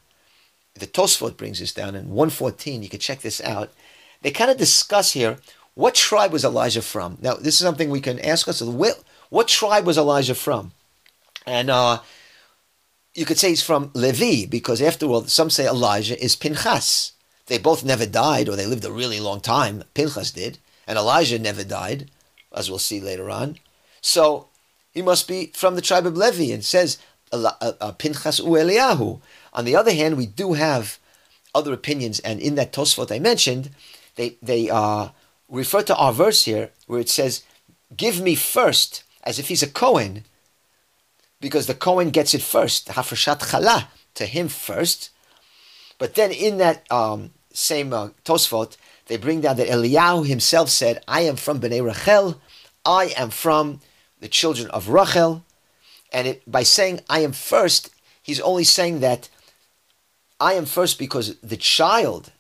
The 0.75 0.87
Tosfot 0.87 1.37
brings 1.37 1.61
this 1.61 1.73
down 1.73 1.95
in 1.95 2.09
114. 2.09 2.83
You 2.83 2.89
can 2.89 2.99
check 2.99 3.21
this 3.21 3.41
out. 3.43 3.73
They 4.23 4.31
kind 4.31 4.51
of 4.51 4.57
discuss 4.57 5.13
here 5.13 5.39
what 5.75 5.95
tribe 5.95 6.33
was 6.33 6.45
Elijah 6.45 6.83
from. 6.83 7.19
Now 7.21 7.35
this 7.35 7.55
is 7.55 7.61
something 7.61 7.91
we 7.91 8.01
can 8.01 8.19
ask 8.21 8.47
what, 8.47 9.03
what 9.31 9.49
tribe 9.49 9.87
was 9.87 9.99
Elijah 9.99 10.35
from? 10.35 10.73
And 11.47 11.71
uh, 11.71 12.01
you 13.15 13.25
could 13.25 13.39
say 13.39 13.51
he's 13.51 13.63
from 13.63 13.91
Levi, 13.95 14.47
because 14.47 14.81
after 14.81 15.07
all, 15.07 15.25
some 15.25 15.51
say 15.51 15.67
Elijah 15.67 16.23
is 16.23 16.37
Pinchas. 16.37 17.13
They 17.47 17.59
both 17.59 17.85
never 17.85 18.07
died, 18.07 18.49
or 18.49 18.57
they 18.57 18.67
lived 18.67 18.85
a 18.85 18.93
really 18.93 19.21
long 19.21 19.41
time. 19.41 19.85
Pinchas 19.95 20.31
did. 20.31 20.59
and 20.87 20.99
Elijah 20.99 21.39
never 21.39 21.65
died, 21.65 22.11
as 22.55 22.69
we'll 22.69 22.79
see 22.79 23.01
later 23.01 23.31
on. 23.31 23.59
So 24.01 24.49
he 24.93 25.03
must 25.03 25.29
be 25.29 25.53
from 25.55 25.75
the 25.75 25.83
tribe 25.83 26.07
of 26.07 26.17
Levi, 26.17 26.53
and 26.53 26.65
says 26.65 26.99
uh, 27.33 27.53
uh, 27.61 27.93
Pinchas 27.93 28.39
u 28.39 28.45
Eliyahu. 28.47 29.21
On 29.53 29.65
the 29.65 29.77
other 29.77 29.93
hand, 29.93 30.17
we 30.17 30.27
do 30.27 30.55
have 30.55 30.99
other 31.55 31.73
opinions, 31.73 32.21
and 32.21 32.41
in 32.41 32.55
that 32.57 32.73
Tosfot 32.73 33.15
I 33.15 33.19
mentioned, 33.19 33.71
they 34.17 34.37
they 34.43 34.69
uh, 34.71 35.09
refer 35.49 35.83
to 35.83 35.97
our 35.97 36.13
verse 36.13 36.45
here 36.45 36.71
where 36.87 37.01
it 37.01 37.09
says, 37.09 37.43
"Give 37.97 38.21
me 38.21 38.35
first," 38.35 39.05
as 39.23 39.39
if 39.39 39.49
he's 39.49 39.63
a 39.63 39.69
Cohen, 39.69 40.25
because 41.41 41.67
the 41.67 41.75
Cohen 41.75 42.11
gets 42.11 42.35
it 42.35 42.43
first, 42.43 42.89
Hafreshat 42.89 43.41
Chala, 43.41 43.87
to 44.15 44.27
him 44.27 44.49
first. 44.49 45.11
But 46.03 46.17
then 46.17 46.33
in 46.33 46.59
that 46.59 46.85
um, 46.91 47.31
same 47.53 47.93
uh, 47.93 48.09
Tosfot, 48.25 48.77
they 49.07 49.17
bring 49.17 49.41
down 49.41 49.55
that 49.59 49.69
Eliyahu 49.69 50.27
himself 50.27 50.69
said, 50.69 51.01
I 51.07 51.21
am 51.21 51.37
from 51.37 51.61
Bnei 51.61 51.81
Rachel, 51.81 52.41
I 52.85 53.15
am 53.17 53.31
from 53.31 53.79
the 54.19 54.27
children 54.27 54.69
of 54.71 54.89
Rachel. 54.89 55.45
And 56.13 56.27
it, 56.27 56.43
by 56.45 56.65
saying 56.65 57.03
I 57.09 57.21
am 57.21 57.31
first, 57.31 57.91
he's 58.21 58.41
only 58.41 58.65
saying 58.65 58.99
that 58.99 59.29
I 60.41 60.55
am 60.55 60.65
first 60.65 60.99
because 60.99 61.37
the 61.37 61.57
child 61.57 62.33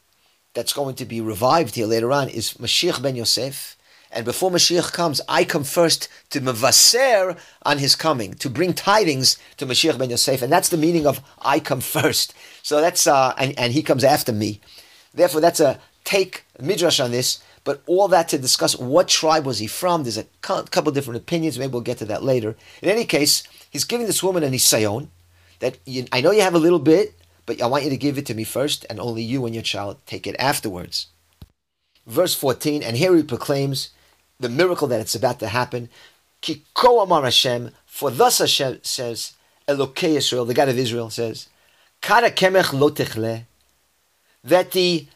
that's 0.54 0.72
going 0.72 0.96
to 0.96 1.04
be 1.04 1.20
revived 1.20 1.76
here 1.76 1.86
later 1.86 2.10
on 2.10 2.28
is 2.30 2.54
Mashiach 2.54 3.00
ben 3.00 3.14
Yosef. 3.14 3.76
And 4.12 4.26
before 4.26 4.50
Mashiach 4.50 4.92
comes, 4.92 5.22
I 5.26 5.44
come 5.44 5.64
first 5.64 6.08
to 6.30 6.40
mevaser 6.40 7.38
on 7.62 7.78
his 7.78 7.96
coming, 7.96 8.34
to 8.34 8.50
bring 8.50 8.74
tidings 8.74 9.38
to 9.56 9.66
Mashiach 9.66 9.98
ben 9.98 10.10
Yosef. 10.10 10.42
And 10.42 10.52
that's 10.52 10.68
the 10.68 10.76
meaning 10.76 11.06
of 11.06 11.22
I 11.40 11.60
come 11.60 11.80
first. 11.80 12.34
So 12.62 12.80
that's, 12.80 13.06
uh, 13.06 13.34
and, 13.38 13.58
and 13.58 13.72
he 13.72 13.82
comes 13.82 14.04
after 14.04 14.32
me. 14.32 14.60
Therefore, 15.14 15.40
that's 15.40 15.60
a 15.60 15.80
take 16.04 16.44
midrash 16.60 17.00
on 17.00 17.10
this. 17.10 17.42
But 17.64 17.82
all 17.86 18.08
that 18.08 18.28
to 18.30 18.38
discuss 18.38 18.76
what 18.76 19.08
tribe 19.08 19.46
was 19.46 19.60
he 19.60 19.66
from. 19.66 20.02
There's 20.02 20.18
a 20.18 20.26
couple 20.42 20.92
different 20.92 21.20
opinions. 21.20 21.58
Maybe 21.58 21.72
we'll 21.72 21.80
get 21.80 21.98
to 21.98 22.04
that 22.06 22.24
later. 22.24 22.56
In 22.82 22.88
any 22.88 23.04
case, 23.04 23.44
he's 23.70 23.84
giving 23.84 24.06
this 24.06 24.22
woman 24.22 24.42
an 24.42 24.52
isayon 24.52 25.08
that 25.60 25.78
you, 25.86 26.06
I 26.10 26.20
know 26.20 26.32
you 26.32 26.42
have 26.42 26.54
a 26.54 26.58
little 26.58 26.80
bit, 26.80 27.14
but 27.46 27.62
I 27.62 27.66
want 27.66 27.84
you 27.84 27.90
to 27.90 27.96
give 27.96 28.18
it 28.18 28.26
to 28.26 28.34
me 28.34 28.42
first, 28.44 28.84
and 28.90 28.98
only 28.98 29.22
you 29.22 29.46
and 29.46 29.54
your 29.54 29.62
child 29.62 29.98
take 30.06 30.26
it 30.26 30.34
afterwards. 30.40 31.06
Verse 32.04 32.34
14, 32.34 32.82
and 32.82 32.96
here 32.96 33.14
he 33.14 33.22
proclaims 33.22 33.90
the 34.42 34.48
miracle 34.48 34.88
that 34.88 35.00
it's 35.00 35.14
about 35.14 35.38
to 35.40 35.48
happen. 35.48 35.88
Ki 36.40 36.62
ko 36.74 37.00
amar 37.00 37.22
Hashem, 37.22 37.70
for 37.86 38.10
thus 38.10 38.38
Hashem 38.38 38.80
says, 38.82 39.32
Elokei 39.68 40.16
Israel, 40.16 40.44
the 40.44 40.54
God 40.54 40.68
of 40.68 40.78
Israel 40.78 41.10
says, 41.10 41.48
Kara 42.00 42.30
kemech 42.30 42.72
lo 42.72 42.90
that 44.44 44.72
the 44.72 45.06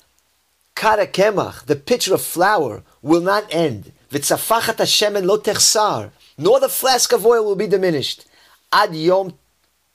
kara 0.76 1.06
kemach, 1.06 1.64
the 1.66 1.74
pitcher 1.74 2.14
of 2.14 2.22
flour, 2.22 2.84
will 3.02 3.20
not 3.20 3.52
end. 3.52 3.92
V'tzafachat 4.10 4.78
Hashem 4.78 5.14
lo 5.14 5.38
techsar, 5.38 6.10
nor 6.38 6.60
the 6.60 6.68
flask 6.68 7.12
of 7.12 7.26
oil 7.26 7.44
will 7.44 7.56
be 7.56 7.66
diminished. 7.66 8.24
Ad 8.72 8.94
yom 8.94 9.34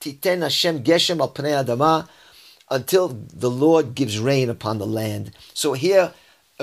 titen 0.02 0.41
Hashem 0.41 0.84
geshem 0.84 1.22
al 1.22 1.30
pnei 1.30 1.63
adama, 1.63 2.10
until 2.70 3.08
the 3.08 3.50
Lord 3.50 3.96
gives 3.96 4.20
rain 4.20 4.50
upon 4.50 4.80
the 4.80 4.88
land. 4.88 5.32
So 5.54 5.74
here, 5.74 6.13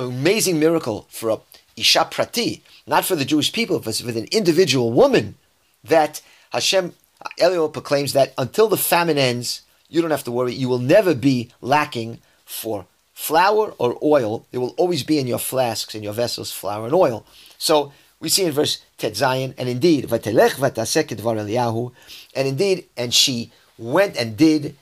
amazing 0.05 0.59
miracle 0.59 1.07
for 1.11 1.31
a 1.31 1.39
Isha 1.77 2.09
Prati, 2.11 2.63
not 2.87 3.05
for 3.05 3.15
the 3.17 3.25
Jewish 3.25 3.53
people, 3.53 3.79
but 3.79 3.95
for 3.95 4.11
an 4.11 4.27
individual 4.33 4.93
woman, 4.93 5.37
that 5.85 6.21
Hashem, 6.51 6.95
Eliel 7.39 7.73
proclaims 7.73 8.13
that 8.15 8.35
until 8.37 8.69
the 8.69 8.77
famine 8.77 9.19
ends, 9.19 9.63
you 9.89 10.03
don't 10.03 10.11
have 10.11 10.25
to 10.25 10.33
worry, 10.33 10.55
you 10.55 10.69
will 10.69 10.81
never 10.81 11.15
be 11.15 11.51
lacking 11.61 12.19
for 12.45 12.87
flour 13.15 13.75
or 13.79 13.99
oil. 14.03 14.45
There 14.51 14.61
will 14.61 14.75
always 14.77 15.03
be 15.03 15.19
in 15.19 15.27
your 15.27 15.39
flasks, 15.39 15.95
in 15.95 16.03
your 16.03 16.13
vessels, 16.13 16.51
flour 16.51 16.85
and 16.85 16.95
oil. 16.95 17.25
So 17.59 17.93
we 18.21 18.29
see 18.29 18.45
in 18.45 18.53
verse 18.53 18.83
Tet 18.97 19.13
Zayin, 19.13 19.55
and 19.57 19.69
indeed, 19.69 20.07
Vatelech 20.07 20.53
Eliyahu, 20.53 21.93
and 22.35 22.49
indeed, 22.49 22.87
and 22.97 23.15
she 23.15 23.53
went 23.79 24.17
and 24.17 24.37
did 24.37 24.75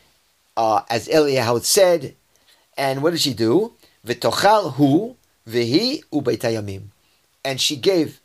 uh, 0.57 0.83
as 0.88 1.09
Eliyahu 1.09 1.62
said, 1.62 2.14
and 2.76 3.02
what 3.02 3.11
did 3.11 3.20
she 3.20 3.35
do? 3.35 3.72
V'tochal 4.07 4.75
hu 4.75 5.16
Vihi 5.49 6.03
ubeitayamim. 6.12 6.85
And 7.45 7.61
she 7.61 7.77
gave 7.77 8.21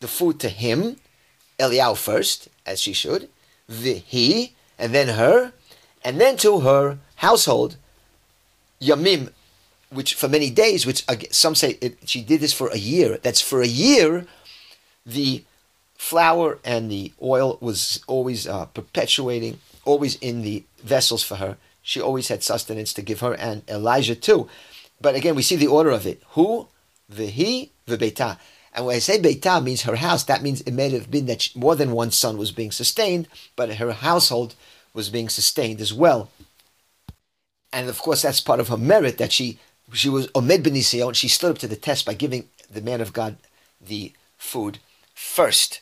the 0.00 0.08
food 0.08 0.40
to 0.40 0.48
him, 0.48 0.96
Eliyahu 1.58 1.96
first, 1.96 2.48
as 2.66 2.80
she 2.80 2.92
should, 2.92 3.28
Vihi, 3.70 4.52
and 4.78 4.94
then 4.94 5.08
her, 5.08 5.52
and 6.04 6.20
then 6.20 6.36
to 6.38 6.60
her 6.60 6.98
household, 7.16 7.76
Yamim, 8.80 9.30
which 9.90 10.14
for 10.14 10.28
many 10.28 10.50
days, 10.50 10.86
which 10.86 11.04
some 11.30 11.54
say 11.54 11.78
it, 11.80 11.98
she 12.04 12.22
did 12.22 12.40
this 12.40 12.52
for 12.52 12.68
a 12.68 12.78
year. 12.78 13.18
That's 13.22 13.40
for 13.40 13.62
a 13.62 13.66
year, 13.66 14.26
the 15.04 15.44
flour 15.96 16.58
and 16.64 16.90
the 16.90 17.12
oil 17.20 17.58
was 17.60 18.00
always 18.06 18.46
uh, 18.46 18.66
perpetuating, 18.66 19.58
always 19.84 20.16
in 20.16 20.42
the 20.42 20.64
vessels 20.82 21.22
for 21.22 21.36
her. 21.36 21.56
She 21.82 22.00
always 22.00 22.28
had 22.28 22.42
sustenance 22.42 22.92
to 22.94 23.02
give 23.02 23.20
her 23.20 23.34
and 23.34 23.62
Elijah 23.68 24.14
too. 24.14 24.48
But 25.00 25.14
again, 25.14 25.34
we 25.34 25.42
see 25.42 25.56
the 25.56 25.66
order 25.66 25.90
of 25.90 26.06
it. 26.06 26.22
Who, 26.30 26.68
the 27.08 27.26
he 27.26 27.70
the 27.86 27.96
beita. 27.96 28.38
And 28.74 28.86
when 28.86 28.96
I 28.96 28.98
say 28.98 29.18
beita 29.18 29.62
means 29.62 29.82
her 29.82 29.96
house, 29.96 30.24
that 30.24 30.42
means 30.42 30.60
it 30.60 30.72
may 30.72 30.90
have 30.90 31.10
been 31.10 31.26
that 31.26 31.42
she, 31.42 31.58
more 31.58 31.74
than 31.74 31.92
one 31.92 32.10
son 32.10 32.36
was 32.36 32.52
being 32.52 32.70
sustained, 32.70 33.26
but 33.56 33.74
her 33.74 33.92
household 33.92 34.54
was 34.92 35.08
being 35.08 35.28
sustained 35.28 35.80
as 35.80 35.92
well. 35.92 36.30
And 37.72 37.88
of 37.88 37.98
course, 37.98 38.22
that's 38.22 38.40
part 38.40 38.60
of 38.60 38.68
her 38.68 38.76
merit 38.76 39.18
that 39.18 39.32
she 39.32 39.58
she 39.92 40.08
was 40.08 40.26
omed 40.28 40.62
benision. 40.64 41.14
She 41.14 41.28
stood 41.28 41.52
up 41.52 41.58
to 41.58 41.68
the 41.68 41.76
test 41.76 42.04
by 42.04 42.14
giving 42.14 42.48
the 42.70 42.82
man 42.82 43.00
of 43.00 43.12
God 43.12 43.36
the 43.80 44.12
food 44.36 44.78
first. 45.14 45.80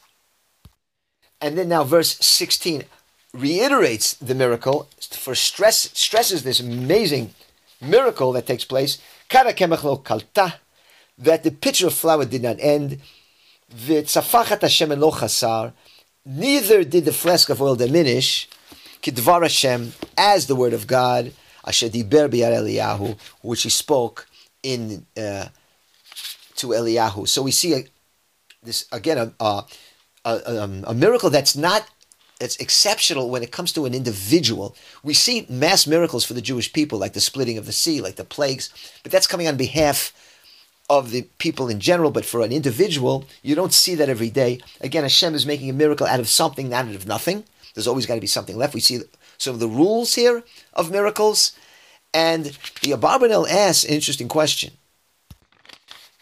And 1.40 1.58
then 1.58 1.68
now, 1.68 1.84
verse 1.84 2.16
sixteen 2.18 2.84
reiterates 3.32 4.14
the 4.14 4.34
miracle 4.34 4.88
for 5.10 5.34
stress 5.34 5.90
stresses 5.92 6.42
this 6.42 6.60
amazing 6.60 7.34
miracle 7.80 8.32
that 8.32 8.46
takes 8.46 8.64
place, 8.64 8.98
kalta, 9.28 10.54
that 11.18 11.42
the 11.42 11.50
pitcher 11.50 11.86
of 11.88 11.94
flour 11.94 12.24
did 12.24 12.42
not 12.42 12.56
end, 12.60 13.00
neither 16.24 16.84
did 16.84 17.04
the 17.04 17.12
flask 17.12 17.48
of 17.48 17.62
oil 17.62 17.76
diminish, 17.76 18.48
kidvar 19.02 19.42
Hashem, 19.42 19.92
as 20.16 20.46
the 20.46 20.56
word 20.56 20.72
of 20.72 20.86
God, 20.86 21.32
asher 21.66 21.88
Eliyahu, 21.88 23.18
which 23.42 23.62
he 23.62 23.70
spoke 23.70 24.26
in 24.62 25.06
uh, 25.16 25.46
to 26.56 26.66
Eliyahu. 26.68 27.28
So 27.28 27.42
we 27.42 27.50
see 27.50 27.74
a, 27.74 27.84
this 28.62 28.86
again 28.92 29.18
a, 29.18 29.44
a, 29.44 29.64
a, 30.24 30.62
um, 30.62 30.84
a 30.86 30.94
miracle 30.94 31.30
that's 31.30 31.56
not 31.56 31.86
it's 32.40 32.56
exceptional 32.56 33.30
when 33.30 33.42
it 33.42 33.52
comes 33.52 33.72
to 33.72 33.86
an 33.86 33.94
individual. 33.94 34.76
We 35.02 35.14
see 35.14 35.46
mass 35.48 35.86
miracles 35.86 36.24
for 36.24 36.34
the 36.34 36.42
Jewish 36.42 36.72
people, 36.72 36.98
like 36.98 37.14
the 37.14 37.20
splitting 37.20 37.58
of 37.58 37.66
the 37.66 37.72
sea, 37.72 38.00
like 38.00 38.16
the 38.16 38.24
plagues, 38.24 38.70
but 39.02 39.12
that's 39.12 39.26
coming 39.26 39.48
on 39.48 39.56
behalf 39.56 40.12
of 40.88 41.10
the 41.10 41.22
people 41.38 41.68
in 41.68 41.80
general. 41.80 42.10
But 42.10 42.24
for 42.24 42.42
an 42.42 42.52
individual, 42.52 43.24
you 43.42 43.54
don't 43.54 43.72
see 43.72 43.94
that 43.94 44.08
every 44.08 44.30
day. 44.30 44.60
Again, 44.80 45.02
Hashem 45.02 45.34
is 45.34 45.46
making 45.46 45.70
a 45.70 45.74
miracle 45.74 46.06
out 46.06 46.20
of 46.20 46.28
something, 46.28 46.68
not 46.68 46.86
out 46.86 46.94
of 46.94 47.06
nothing. 47.06 47.44
There's 47.74 47.88
always 47.88 48.06
got 48.06 48.14
to 48.14 48.20
be 48.20 48.26
something 48.26 48.56
left. 48.56 48.74
We 48.74 48.80
see 48.80 49.00
some 49.38 49.54
of 49.54 49.60
the 49.60 49.68
rules 49.68 50.14
here 50.14 50.42
of 50.72 50.90
miracles. 50.90 51.52
And 52.14 52.46
the 52.82 52.92
Abarbanel 52.92 53.48
asks 53.48 53.84
an 53.84 53.94
interesting 53.94 54.28
question 54.28 54.72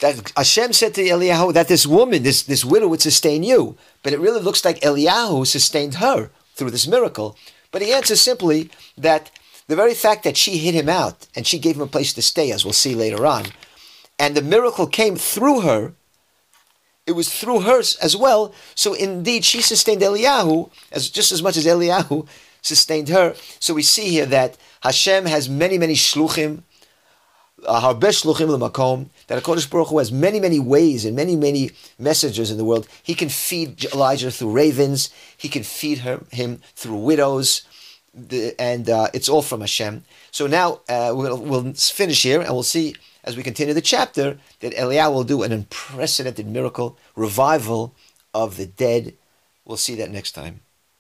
that 0.01 0.33
Hashem 0.37 0.73
said 0.73 0.95
to 0.95 1.03
Eliyahu 1.03 1.55
that 1.55 1.69
this 1.69 1.87
woman, 1.87 2.23
this, 2.23 2.43
this 2.43 2.65
widow, 2.65 2.89
would 2.89 3.03
sustain 3.03 3.43
you. 3.43 3.77
But 4.03 4.13
it 4.13 4.21
really 4.21 4.41
looks 4.41 4.65
like 4.65 4.81
Eliyahu 4.81 5.47
sustained 5.47 5.97
her 5.97 6.31
through 6.55 6.71
this 6.71 6.87
miracle. 6.87 7.37
But 7.71 7.83
he 7.83 7.93
answers 7.93 8.21
simply 8.21 8.71
that 8.99 9.31
the 9.67 9.77
very 9.77 9.95
fact 9.95 10.25
that 10.25 10.37
she 10.37 10.59
hid 10.59 10.75
him 10.75 10.89
out 10.89 11.27
and 11.35 11.47
she 11.47 11.59
gave 11.59 11.77
him 11.77 11.83
a 11.83 11.87
place 11.87 12.13
to 12.15 12.23
stay, 12.23 12.51
as 12.51 12.65
we'll 12.65 12.73
see 12.73 12.95
later 12.95 13.25
on, 13.27 13.47
and 14.19 14.35
the 14.35 14.43
miracle 14.43 14.87
came 14.87 15.17
through 15.17 15.63
her, 15.63 15.95
it 17.07 17.13
was 17.13 17.33
through 17.33 17.61
her 17.61 17.81
as 17.81 18.17
well. 18.17 18.55
So 18.75 18.95
indeed, 18.95 19.45
she 19.45 19.61
sustained 19.61 20.03
Eliyahu 20.03 20.71
as 20.93 21.11
just 21.11 21.33
as 21.33 21.43
much 21.43 21.57
as 21.57 21.67
Eliyahu 21.67 22.27
sustained 22.63 23.09
her. 23.11 23.35
So 23.61 23.75
we 23.75 23.83
see 23.83 24.09
here 24.09 24.27
that 24.27 24.57
Hashem 24.83 25.27
has 25.27 25.49
many, 25.49 25.79
many 25.79 25.95
shluchim 25.95 26.63
uh, 27.67 27.81
that 27.81 29.43
HaKadosh 29.43 29.71
Baruch 29.71 29.89
Hu 29.89 29.99
has 29.99 30.13
many, 30.13 30.41
many 30.41 30.61
ways 30.61 31.05
and 31.05 31.17
many, 31.17 31.37
many 31.37 31.71
messengers 31.99 32.51
in 32.51 32.57
the 32.57 32.65
world. 32.65 32.87
He 33.03 33.15
can 33.15 33.29
feed 33.29 33.85
Elijah 33.93 34.31
through 34.31 34.53
ravens. 34.53 35.11
He 35.37 35.49
can 35.49 35.63
feed 35.63 35.99
her, 35.99 36.23
him 36.31 36.61
through 36.75 36.99
widows. 36.99 37.63
The, 38.15 38.55
and 38.61 38.89
uh, 38.89 39.09
it's 39.13 39.29
all 39.29 39.43
from 39.43 39.61
Hashem. 39.61 40.05
So 40.31 40.47
now 40.47 40.81
uh, 40.89 41.13
we'll, 41.15 41.37
we'll, 41.37 41.73
finish 41.75 42.23
here 42.23 42.41
and 42.41 42.51
we'll 42.51 42.63
see 42.63 42.95
as 43.25 43.37
we 43.37 43.43
continue 43.43 43.75
the 43.75 43.81
chapter 43.81 44.39
that 44.61 44.75
Eliyahu 44.75 45.13
will 45.13 45.25
do 45.25 45.43
an 45.43 45.51
unprecedented 45.51 46.47
miracle, 46.47 46.97
revival 47.17 47.95
of 48.33 48.57
the 48.57 48.67
dead. 48.67 49.15
We'll 49.65 49.79
see 49.79 49.97
that 49.97 50.11
next 50.11 50.33
time. 50.33 50.61